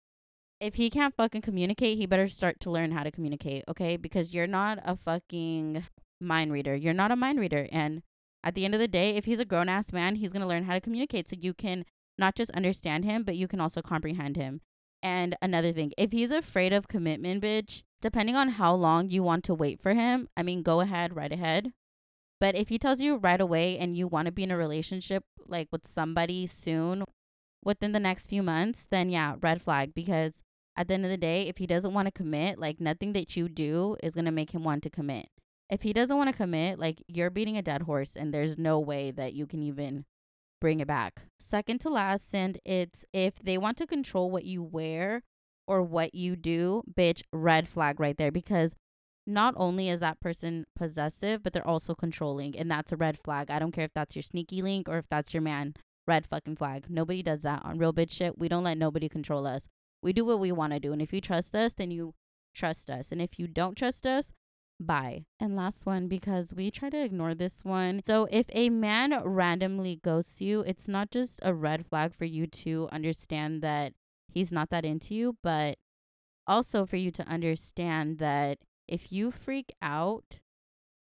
If 0.59 0.75
he 0.75 0.89
can't 0.89 1.15
fucking 1.15 1.41
communicate, 1.41 1.97
he 1.97 2.05
better 2.05 2.27
start 2.27 2.59
to 2.61 2.71
learn 2.71 2.91
how 2.91 3.03
to 3.03 3.11
communicate, 3.11 3.63
okay? 3.67 3.97
Because 3.97 4.33
you're 4.33 4.47
not 4.47 4.79
a 4.83 4.95
fucking 4.95 5.85
mind 6.19 6.51
reader. 6.51 6.75
You're 6.75 6.93
not 6.93 7.11
a 7.11 7.15
mind 7.15 7.39
reader. 7.39 7.67
And 7.71 8.03
at 8.43 8.55
the 8.55 8.65
end 8.65 8.73
of 8.73 8.79
the 8.79 8.87
day, 8.87 9.15
if 9.15 9.25
he's 9.25 9.39
a 9.39 9.45
grown 9.45 9.69
ass 9.69 9.93
man, 9.93 10.15
he's 10.15 10.33
going 10.33 10.41
to 10.41 10.47
learn 10.47 10.65
how 10.65 10.73
to 10.73 10.81
communicate 10.81 11.29
so 11.29 11.35
you 11.39 11.53
can 11.53 11.85
not 12.17 12.35
just 12.35 12.51
understand 12.51 13.05
him, 13.05 13.23
but 13.23 13.37
you 13.37 13.47
can 13.47 13.61
also 13.61 13.81
comprehend 13.81 14.35
him. 14.35 14.61
And 15.01 15.37
another 15.41 15.71
thing, 15.71 15.93
if 15.97 16.11
he's 16.11 16.31
afraid 16.31 16.73
of 16.73 16.89
commitment, 16.89 17.41
bitch, 17.41 17.83
depending 18.01 18.35
on 18.35 18.49
how 18.49 18.73
long 18.73 19.09
you 19.09 19.23
want 19.23 19.45
to 19.45 19.53
wait 19.53 19.81
for 19.81 19.93
him, 19.93 20.27
I 20.35 20.43
mean, 20.43 20.61
go 20.61 20.81
ahead, 20.81 21.15
right 21.15 21.31
ahead. 21.31 21.71
But 22.39 22.55
if 22.55 22.69
he 22.69 22.77
tells 22.77 23.01
you 23.01 23.17
right 23.17 23.41
away 23.41 23.77
and 23.77 23.95
you 23.95 24.07
want 24.07 24.27
to 24.27 24.31
be 24.31 24.43
in 24.43 24.51
a 24.51 24.57
relationship 24.57 25.23
like 25.47 25.67
with 25.71 25.85
somebody 25.85 26.47
soon 26.47 27.03
within 27.63 27.91
the 27.91 27.99
next 27.99 28.27
few 28.27 28.41
months, 28.41 28.87
then 28.89 29.09
yeah, 29.09 29.35
red 29.41 29.61
flag 29.61 29.93
because 29.93 30.41
at 30.77 30.87
the 30.87 30.93
end 30.93 31.03
of 31.03 31.11
the 31.11 31.17
day, 31.17 31.47
if 31.47 31.57
he 31.57 31.67
doesn't 31.67 31.93
want 31.93 32.07
to 32.07 32.11
commit, 32.11 32.57
like 32.57 32.79
nothing 32.79 33.11
that 33.13 33.35
you 33.35 33.49
do 33.49 33.97
is 34.01 34.13
going 34.13 34.25
to 34.25 34.31
make 34.31 34.51
him 34.51 34.63
want 34.63 34.83
to 34.83 34.89
commit. 34.89 35.27
If 35.69 35.81
he 35.81 35.91
doesn't 35.91 36.15
want 36.15 36.29
to 36.29 36.35
commit, 36.35 36.79
like 36.79 37.03
you're 37.07 37.29
beating 37.29 37.57
a 37.57 37.61
dead 37.61 37.83
horse 37.83 38.15
and 38.15 38.33
there's 38.33 38.57
no 38.57 38.79
way 38.79 39.11
that 39.11 39.33
you 39.33 39.45
can 39.45 39.61
even 39.61 40.05
bring 40.61 40.79
it 40.79 40.87
back. 40.87 41.23
Second 41.39 41.79
to 41.81 41.89
last, 41.89 42.33
and 42.33 42.59
it's 42.65 43.05
if 43.13 43.39
they 43.39 43.57
want 43.57 43.77
to 43.77 43.87
control 43.87 44.31
what 44.31 44.45
you 44.45 44.63
wear 44.63 45.23
or 45.67 45.83
what 45.83 46.15
you 46.15 46.35
do, 46.35 46.83
bitch, 46.91 47.21
red 47.31 47.67
flag 47.67 47.99
right 47.99 48.17
there 48.17 48.31
because 48.31 48.73
not 49.29 49.53
only 49.57 49.89
is 49.89 49.99
that 49.99 50.19
person 50.19 50.65
possessive, 50.75 51.43
but 51.43 51.53
they're 51.53 51.67
also 51.67 51.93
controlling. 51.93 52.57
And 52.57 52.69
that's 52.69 52.91
a 52.91 52.97
red 52.97 53.17
flag. 53.17 53.51
I 53.51 53.59
don't 53.59 53.71
care 53.71 53.85
if 53.85 53.93
that's 53.93 54.15
your 54.15 54.23
sneaky 54.23 54.61
link 54.61 54.89
or 54.89 54.97
if 54.97 55.07
that's 55.09 55.33
your 55.33 55.41
man. 55.41 55.75
Red 56.07 56.25
fucking 56.25 56.55
flag. 56.55 56.85
Nobody 56.89 57.21
does 57.21 57.43
that 57.43 57.63
on 57.63 57.77
real 57.77 57.93
bitch 57.93 58.11
shit. 58.11 58.37
We 58.37 58.49
don't 58.49 58.63
let 58.63 58.77
nobody 58.77 59.07
control 59.07 59.45
us. 59.45 59.67
We 60.01 60.11
do 60.11 60.25
what 60.25 60.39
we 60.39 60.51
want 60.51 60.73
to 60.73 60.79
do. 60.79 60.91
And 60.91 61.01
if 61.01 61.13
you 61.13 61.21
trust 61.21 61.55
us, 61.55 61.73
then 61.73 61.91
you 61.91 62.15
trust 62.55 62.89
us. 62.89 63.11
And 63.11 63.21
if 63.21 63.37
you 63.37 63.47
don't 63.47 63.77
trust 63.77 64.07
us, 64.07 64.31
bye. 64.79 65.25
And 65.39 65.55
last 65.55 65.85
one, 65.85 66.07
because 66.07 66.53
we 66.53 66.71
try 66.71 66.89
to 66.89 67.03
ignore 67.03 67.35
this 67.35 67.63
one. 67.63 68.01
So 68.07 68.27
if 68.31 68.47
a 68.53 68.69
man 68.69 69.21
randomly 69.23 69.99
ghosts 70.03 70.41
you, 70.41 70.61
it's 70.61 70.87
not 70.87 71.11
just 71.11 71.39
a 71.43 71.53
red 71.53 71.85
flag 71.85 72.15
for 72.15 72.25
you 72.25 72.47
to 72.47 72.89
understand 72.91 73.61
that 73.61 73.93
he's 74.27 74.51
not 74.51 74.71
that 74.71 74.85
into 74.85 75.13
you, 75.13 75.37
but 75.43 75.77
also 76.47 76.85
for 76.85 76.97
you 76.97 77.11
to 77.11 77.27
understand 77.27 78.17
that 78.17 78.57
if 78.89 79.11
you 79.11 79.31
freak 79.31 79.73
out 79.81 80.39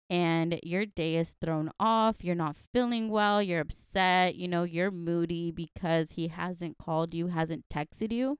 and 0.10 0.60
your 0.62 0.86
day 0.86 1.16
is 1.16 1.36
thrown 1.42 1.72
off, 1.80 2.18
you're 2.22 2.36
not 2.36 2.58
feeling 2.74 3.10
well, 3.10 3.42
you're 3.42 3.62
upset, 3.62 4.36
you 4.36 4.48
know, 4.48 4.64
you're 4.64 4.92
moody 4.92 5.52
because 5.52 6.12
he 6.12 6.28
hasn't 6.28 6.78
called 6.78 7.14
you, 7.14 7.28
hasn't 7.28 7.64
texted 7.74 8.12
you, 8.12 8.38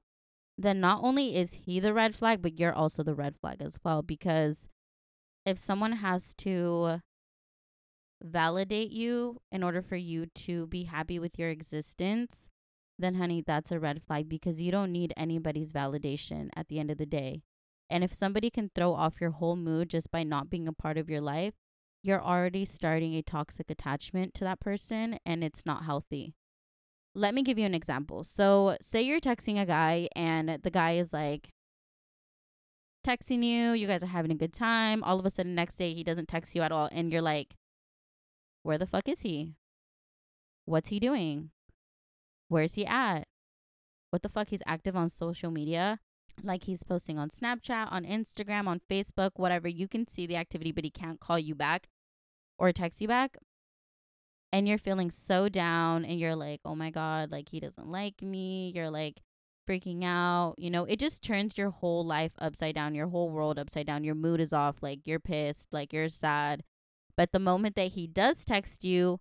then 0.58 0.80
not 0.80 1.02
only 1.02 1.34
is 1.34 1.54
he 1.64 1.80
the 1.80 1.94
red 1.94 2.14
flag, 2.14 2.42
but 2.42 2.60
you're 2.60 2.74
also 2.74 3.02
the 3.02 3.14
red 3.14 3.36
flag 3.40 3.62
as 3.62 3.78
well. 3.82 4.02
Because 4.02 4.68
if 5.46 5.58
someone 5.58 5.92
has 5.92 6.34
to 6.36 7.00
validate 8.22 8.90
you 8.90 9.40
in 9.50 9.62
order 9.62 9.80
for 9.80 9.96
you 9.96 10.26
to 10.26 10.66
be 10.66 10.84
happy 10.84 11.18
with 11.18 11.38
your 11.38 11.48
existence, 11.48 12.50
then 12.98 13.14
honey, 13.14 13.42
that's 13.44 13.72
a 13.72 13.80
red 13.80 14.02
flag 14.02 14.28
because 14.28 14.60
you 14.60 14.70
don't 14.70 14.92
need 14.92 15.14
anybody's 15.16 15.72
validation 15.72 16.50
at 16.54 16.68
the 16.68 16.78
end 16.78 16.90
of 16.90 16.98
the 16.98 17.06
day. 17.06 17.42
And 17.92 18.02
if 18.02 18.14
somebody 18.14 18.48
can 18.48 18.70
throw 18.74 18.94
off 18.94 19.20
your 19.20 19.32
whole 19.32 19.54
mood 19.54 19.90
just 19.90 20.10
by 20.10 20.22
not 20.22 20.48
being 20.48 20.66
a 20.66 20.72
part 20.72 20.96
of 20.96 21.10
your 21.10 21.20
life, 21.20 21.52
you're 22.02 22.22
already 22.22 22.64
starting 22.64 23.14
a 23.14 23.22
toxic 23.22 23.70
attachment 23.70 24.32
to 24.34 24.44
that 24.44 24.60
person 24.60 25.18
and 25.26 25.44
it's 25.44 25.66
not 25.66 25.84
healthy. 25.84 26.34
Let 27.14 27.34
me 27.34 27.42
give 27.42 27.58
you 27.58 27.66
an 27.66 27.74
example. 27.74 28.24
So, 28.24 28.78
say 28.80 29.02
you're 29.02 29.20
texting 29.20 29.60
a 29.60 29.66
guy 29.66 30.08
and 30.16 30.58
the 30.62 30.70
guy 30.70 30.92
is 30.92 31.12
like 31.12 31.50
texting 33.06 33.44
you, 33.44 33.72
you 33.72 33.86
guys 33.86 34.02
are 34.02 34.06
having 34.06 34.30
a 34.30 34.36
good 34.36 34.54
time. 34.54 35.04
All 35.04 35.20
of 35.20 35.26
a 35.26 35.30
sudden, 35.30 35.54
next 35.54 35.76
day, 35.76 35.92
he 35.92 36.02
doesn't 36.02 36.28
text 36.28 36.54
you 36.54 36.62
at 36.62 36.72
all. 36.72 36.88
And 36.90 37.12
you're 37.12 37.20
like, 37.20 37.56
where 38.62 38.78
the 38.78 38.86
fuck 38.86 39.06
is 39.06 39.20
he? 39.20 39.52
What's 40.64 40.88
he 40.88 40.98
doing? 40.98 41.50
Where's 42.48 42.72
he 42.72 42.86
at? 42.86 43.24
What 44.08 44.22
the 44.22 44.30
fuck? 44.30 44.48
He's 44.48 44.62
active 44.66 44.96
on 44.96 45.10
social 45.10 45.50
media 45.50 45.98
like 46.42 46.64
he's 46.64 46.82
posting 46.82 47.18
on 47.18 47.30
Snapchat, 47.30 47.90
on 47.90 48.04
Instagram, 48.04 48.66
on 48.66 48.80
Facebook, 48.90 49.32
whatever. 49.36 49.68
You 49.68 49.88
can 49.88 50.06
see 50.06 50.26
the 50.26 50.36
activity, 50.36 50.72
but 50.72 50.84
he 50.84 50.90
can't 50.90 51.20
call 51.20 51.38
you 51.38 51.54
back 51.54 51.88
or 52.58 52.72
text 52.72 53.00
you 53.00 53.08
back. 53.08 53.36
And 54.52 54.68
you're 54.68 54.78
feeling 54.78 55.10
so 55.10 55.48
down 55.48 56.04
and 56.04 56.20
you're 56.20 56.36
like, 56.36 56.60
oh 56.64 56.74
my 56.74 56.90
God, 56.90 57.32
like 57.32 57.48
he 57.48 57.58
doesn't 57.58 57.88
like 57.88 58.20
me. 58.22 58.72
You're 58.74 58.90
like 58.90 59.22
freaking 59.68 60.04
out. 60.04 60.54
You 60.58 60.70
know, 60.70 60.84
it 60.84 60.98
just 60.98 61.22
turns 61.22 61.56
your 61.56 61.70
whole 61.70 62.04
life 62.04 62.32
upside 62.38 62.74
down, 62.74 62.94
your 62.94 63.08
whole 63.08 63.30
world 63.30 63.58
upside 63.58 63.86
down. 63.86 64.04
Your 64.04 64.14
mood 64.14 64.40
is 64.40 64.52
off. 64.52 64.76
Like 64.82 65.06
you're 65.06 65.20
pissed, 65.20 65.68
like 65.72 65.92
you're 65.92 66.08
sad. 66.08 66.64
But 67.16 67.32
the 67.32 67.38
moment 67.38 67.76
that 67.76 67.92
he 67.92 68.06
does 68.06 68.44
text 68.44 68.84
you, 68.84 69.20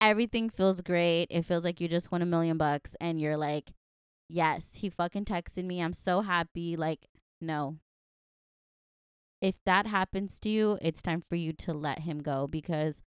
everything 0.00 0.50
feels 0.50 0.80
great. 0.80 1.26
It 1.30 1.44
feels 1.44 1.64
like 1.64 1.80
you 1.80 1.88
just 1.88 2.10
won 2.10 2.22
a 2.22 2.26
million 2.26 2.56
bucks 2.56 2.96
and 3.00 3.20
you're 3.20 3.36
like, 3.36 3.72
Yes, 4.28 4.76
he 4.76 4.88
fucking 4.88 5.24
texted 5.24 5.64
me. 5.64 5.80
I'm 5.80 5.92
so 5.92 6.22
happy. 6.22 6.76
Like, 6.76 7.06
no. 7.40 7.76
If 9.40 9.56
that 9.66 9.86
happens 9.86 10.38
to 10.40 10.48
you, 10.48 10.78
it's 10.80 11.02
time 11.02 11.22
for 11.28 11.34
you 11.34 11.52
to 11.54 11.72
let 11.72 12.00
him 12.00 12.22
go 12.22 12.46
because 12.46 13.02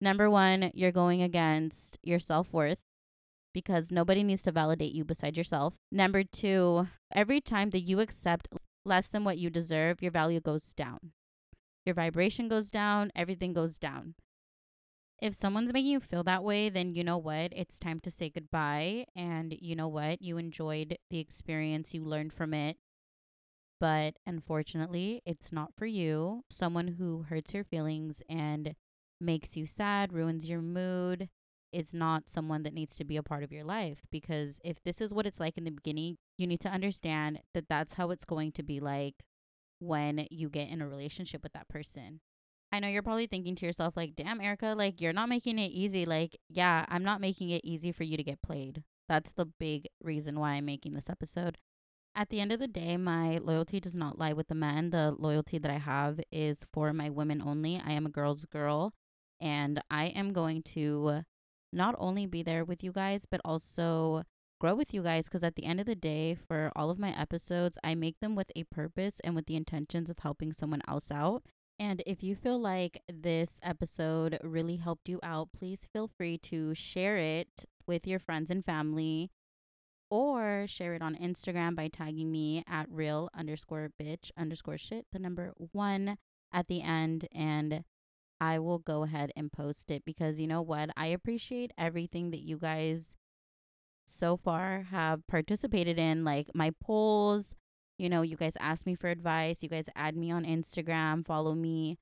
number 0.00 0.28
one, 0.28 0.70
you're 0.74 0.92
going 0.92 1.22
against 1.22 1.98
your 2.02 2.18
self 2.18 2.52
worth 2.52 2.78
because 3.54 3.90
nobody 3.90 4.22
needs 4.22 4.42
to 4.42 4.52
validate 4.52 4.92
you 4.92 5.04
besides 5.04 5.38
yourself. 5.38 5.74
Number 5.90 6.22
two, 6.22 6.88
every 7.10 7.40
time 7.40 7.70
that 7.70 7.80
you 7.80 8.00
accept 8.00 8.48
less 8.84 9.08
than 9.08 9.24
what 9.24 9.38
you 9.38 9.48
deserve, 9.48 10.02
your 10.02 10.12
value 10.12 10.40
goes 10.40 10.74
down. 10.74 11.12
Your 11.86 11.94
vibration 11.94 12.48
goes 12.48 12.70
down, 12.70 13.10
everything 13.14 13.54
goes 13.54 13.78
down 13.78 14.14
if 15.20 15.34
someone's 15.34 15.72
making 15.72 15.92
you 15.92 16.00
feel 16.00 16.22
that 16.24 16.44
way, 16.44 16.68
then 16.68 16.94
you 16.94 17.02
know 17.02 17.18
what? 17.18 17.52
It's 17.54 17.78
time 17.78 18.00
to 18.00 18.10
say 18.10 18.30
goodbye. 18.30 19.06
And 19.14 19.56
you 19.60 19.74
know 19.74 19.88
what? 19.88 20.22
You 20.22 20.38
enjoyed 20.38 20.98
the 21.10 21.18
experience, 21.18 21.94
you 21.94 22.04
learned 22.04 22.32
from 22.32 22.52
it. 22.52 22.76
But 23.78 24.14
unfortunately, 24.26 25.22
it's 25.26 25.52
not 25.52 25.74
for 25.76 25.86
you. 25.86 26.44
Someone 26.50 26.88
who 26.98 27.24
hurts 27.28 27.52
your 27.52 27.64
feelings 27.64 28.22
and 28.28 28.74
makes 29.20 29.56
you 29.56 29.66
sad, 29.66 30.12
ruins 30.12 30.48
your 30.48 30.62
mood, 30.62 31.28
is 31.72 31.92
not 31.92 32.28
someone 32.28 32.62
that 32.62 32.72
needs 32.72 32.96
to 32.96 33.04
be 33.04 33.16
a 33.16 33.22
part 33.22 33.42
of 33.42 33.52
your 33.52 33.64
life. 33.64 34.00
Because 34.10 34.60
if 34.64 34.82
this 34.82 35.00
is 35.00 35.12
what 35.12 35.26
it's 35.26 35.40
like 35.40 35.58
in 35.58 35.64
the 35.64 35.70
beginning, 35.70 36.16
you 36.38 36.46
need 36.46 36.60
to 36.60 36.70
understand 36.70 37.40
that 37.52 37.68
that's 37.68 37.94
how 37.94 38.10
it's 38.10 38.24
going 38.24 38.52
to 38.52 38.62
be 38.62 38.80
like 38.80 39.14
when 39.78 40.26
you 40.30 40.48
get 40.48 40.68
in 40.68 40.80
a 40.80 40.88
relationship 40.88 41.42
with 41.42 41.52
that 41.52 41.68
person. 41.68 42.20
I 42.76 42.78
know 42.78 42.88
you're 42.88 43.02
probably 43.02 43.26
thinking 43.26 43.56
to 43.56 43.64
yourself, 43.64 43.96
like, 43.96 44.14
damn, 44.14 44.38
Erica, 44.38 44.74
like, 44.76 45.00
you're 45.00 45.14
not 45.14 45.30
making 45.30 45.58
it 45.58 45.72
easy. 45.72 46.04
Like, 46.04 46.36
yeah, 46.50 46.84
I'm 46.88 47.02
not 47.02 47.22
making 47.22 47.48
it 47.48 47.62
easy 47.64 47.90
for 47.90 48.04
you 48.04 48.18
to 48.18 48.22
get 48.22 48.42
played. 48.42 48.82
That's 49.08 49.32
the 49.32 49.46
big 49.46 49.86
reason 50.02 50.38
why 50.38 50.52
I'm 50.52 50.66
making 50.66 50.92
this 50.92 51.08
episode. 51.08 51.56
At 52.14 52.28
the 52.28 52.38
end 52.38 52.52
of 52.52 52.60
the 52.60 52.68
day, 52.68 52.98
my 52.98 53.38
loyalty 53.38 53.80
does 53.80 53.96
not 53.96 54.18
lie 54.18 54.34
with 54.34 54.48
the 54.48 54.54
men. 54.54 54.90
The 54.90 55.14
loyalty 55.18 55.56
that 55.56 55.70
I 55.70 55.78
have 55.78 56.20
is 56.30 56.66
for 56.70 56.92
my 56.92 57.08
women 57.08 57.40
only. 57.40 57.80
I 57.82 57.92
am 57.92 58.04
a 58.04 58.10
girl's 58.10 58.44
girl, 58.44 58.92
and 59.40 59.82
I 59.90 60.06
am 60.08 60.34
going 60.34 60.62
to 60.74 61.22
not 61.72 61.94
only 61.98 62.26
be 62.26 62.42
there 62.42 62.64
with 62.64 62.84
you 62.84 62.92
guys, 62.92 63.24
but 63.30 63.40
also 63.42 64.24
grow 64.60 64.74
with 64.74 64.92
you 64.92 65.02
guys 65.02 65.24
because 65.26 65.44
at 65.44 65.56
the 65.56 65.64
end 65.64 65.80
of 65.80 65.86
the 65.86 65.94
day, 65.94 66.34
for 66.34 66.72
all 66.76 66.90
of 66.90 66.98
my 66.98 67.18
episodes, 67.18 67.78
I 67.82 67.94
make 67.94 68.20
them 68.20 68.34
with 68.34 68.50
a 68.54 68.64
purpose 68.64 69.18
and 69.24 69.34
with 69.34 69.46
the 69.46 69.56
intentions 69.56 70.10
of 70.10 70.18
helping 70.18 70.52
someone 70.52 70.82
else 70.86 71.10
out. 71.10 71.42
And 71.78 72.02
if 72.06 72.22
you 72.22 72.34
feel 72.34 72.58
like 72.58 73.02
this 73.08 73.60
episode 73.62 74.38
really 74.42 74.76
helped 74.76 75.08
you 75.08 75.20
out, 75.22 75.50
please 75.56 75.88
feel 75.92 76.08
free 76.08 76.38
to 76.38 76.74
share 76.74 77.18
it 77.18 77.66
with 77.86 78.06
your 78.06 78.18
friends 78.18 78.50
and 78.50 78.64
family 78.64 79.30
or 80.10 80.64
share 80.66 80.94
it 80.94 81.02
on 81.02 81.16
Instagram 81.16 81.74
by 81.74 81.88
tagging 81.88 82.30
me 82.30 82.64
at 82.68 82.86
real 82.90 83.28
underscore 83.36 83.90
bitch 84.00 84.30
underscore 84.38 84.78
shit, 84.78 85.06
the 85.12 85.18
number 85.18 85.52
one 85.72 86.16
at 86.52 86.68
the 86.68 86.80
end. 86.80 87.28
And 87.34 87.84
I 88.40 88.58
will 88.58 88.78
go 88.78 89.02
ahead 89.02 89.32
and 89.36 89.52
post 89.52 89.90
it 89.90 90.04
because 90.04 90.40
you 90.40 90.46
know 90.46 90.62
what? 90.62 90.90
I 90.96 91.06
appreciate 91.06 91.72
everything 91.76 92.30
that 92.30 92.40
you 92.40 92.58
guys 92.58 93.16
so 94.06 94.36
far 94.36 94.86
have 94.90 95.26
participated 95.26 95.98
in, 95.98 96.24
like 96.24 96.50
my 96.54 96.72
polls, 96.80 97.54
you 97.98 98.08
know, 98.08 98.22
you 98.22 98.36
guys 98.36 98.56
ask 98.60 98.86
me 98.86 98.94
for 98.94 99.08
advice. 99.08 99.58
You 99.60 99.68
guys 99.68 99.88
add 99.94 100.16
me 100.16 100.30
on 100.30 100.44
Instagram, 100.44 101.26
follow 101.26 101.54
me 101.54 101.98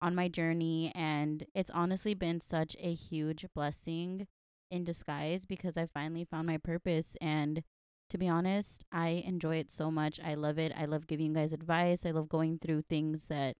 on 0.00 0.14
my 0.14 0.28
journey. 0.28 0.92
And 0.94 1.44
it's 1.54 1.70
honestly 1.70 2.14
been 2.14 2.40
such 2.40 2.76
a 2.78 2.94
huge 2.94 3.46
blessing 3.54 4.26
in 4.70 4.84
disguise 4.84 5.44
because 5.44 5.76
I 5.76 5.86
finally 5.86 6.24
found 6.24 6.46
my 6.46 6.58
purpose. 6.58 7.16
And 7.20 7.62
to 8.10 8.18
be 8.18 8.28
honest, 8.28 8.84
I 8.92 9.24
enjoy 9.26 9.56
it 9.56 9.70
so 9.70 9.90
much. 9.90 10.20
I 10.24 10.34
love 10.34 10.58
it. 10.58 10.72
I 10.76 10.84
love 10.84 11.06
giving 11.06 11.26
you 11.26 11.34
guys 11.34 11.52
advice. 11.52 12.04
I 12.04 12.10
love 12.10 12.28
going 12.28 12.58
through 12.58 12.82
things 12.82 13.26
that 13.26 13.56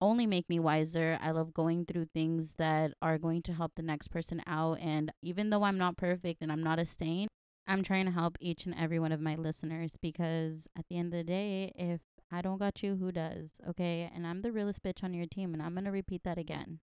only 0.00 0.26
make 0.26 0.48
me 0.48 0.58
wiser. 0.58 1.18
I 1.22 1.30
love 1.30 1.54
going 1.54 1.86
through 1.86 2.06
things 2.06 2.54
that 2.58 2.92
are 3.00 3.18
going 3.18 3.42
to 3.42 3.52
help 3.52 3.72
the 3.76 3.82
next 3.82 4.08
person 4.08 4.42
out. 4.46 4.78
And 4.80 5.12
even 5.22 5.50
though 5.50 5.62
I'm 5.62 5.78
not 5.78 5.96
perfect 5.96 6.42
and 6.42 6.50
I'm 6.50 6.62
not 6.62 6.78
a 6.78 6.86
saint, 6.86 7.30
I'm 7.66 7.82
trying 7.82 8.06
to 8.06 8.12
help 8.12 8.36
each 8.40 8.66
and 8.66 8.74
every 8.76 8.98
one 8.98 9.12
of 9.12 9.20
my 9.20 9.34
listeners 9.36 9.92
because 10.00 10.66
at 10.76 10.86
the 10.88 10.98
end 10.98 11.12
of 11.14 11.18
the 11.18 11.24
day, 11.24 11.72
if 11.76 12.00
I 12.30 12.42
don't 12.42 12.58
got 12.58 12.82
you, 12.82 12.96
who 12.96 13.12
does? 13.12 13.52
Okay. 13.68 14.10
And 14.14 14.26
I'm 14.26 14.40
the 14.40 14.52
realest 14.52 14.82
bitch 14.82 15.04
on 15.04 15.14
your 15.14 15.26
team. 15.26 15.52
And 15.52 15.62
I'm 15.62 15.74
going 15.74 15.84
to 15.84 15.90
repeat 15.90 16.24
that 16.24 16.38
again. 16.38 16.80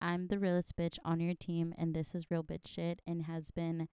I'm 0.00 0.28
the 0.28 0.38
realest 0.38 0.76
bitch 0.76 0.98
on 1.04 1.20
your 1.20 1.34
team. 1.34 1.74
And 1.78 1.94
this 1.94 2.14
is 2.14 2.30
real 2.30 2.42
bitch 2.42 2.66
shit 2.66 3.02
and 3.06 3.26
has 3.26 3.50
been 3.50 3.88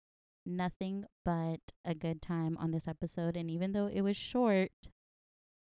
nothing 0.46 1.04
but 1.26 1.60
a 1.84 1.94
good 1.94 2.22
time 2.22 2.58
on 2.58 2.72
this 2.72 2.88
episode. 2.88 3.36
And 3.36 3.52
even 3.52 3.74
though 3.74 3.88
it 3.88 4.02
was 4.02 4.18
short, 4.18 4.72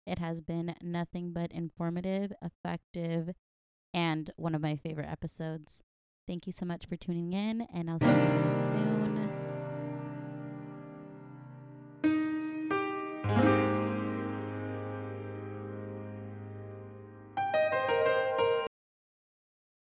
it 0.07 0.19
has 0.19 0.41
been 0.41 0.75
nothing 0.83 1.33
but 1.33 1.53
informative, 1.53 2.33
effective, 2.43 3.35
and 3.93 4.31
one 4.37 4.55
of 4.55 4.63
my 4.63 4.77
favorite 4.77 5.09
episodes. 5.09 5.83
Thank 6.27 6.47
you 6.47 6.53
so 6.53 6.65
much 6.65 6.87
for 6.87 6.97
tuning 6.97 7.35
in. 7.35 7.67
And 7.73 7.91
I'll 7.91 8.01
see 8.01 8.07
you 8.07 8.71
soon. 8.71 9.20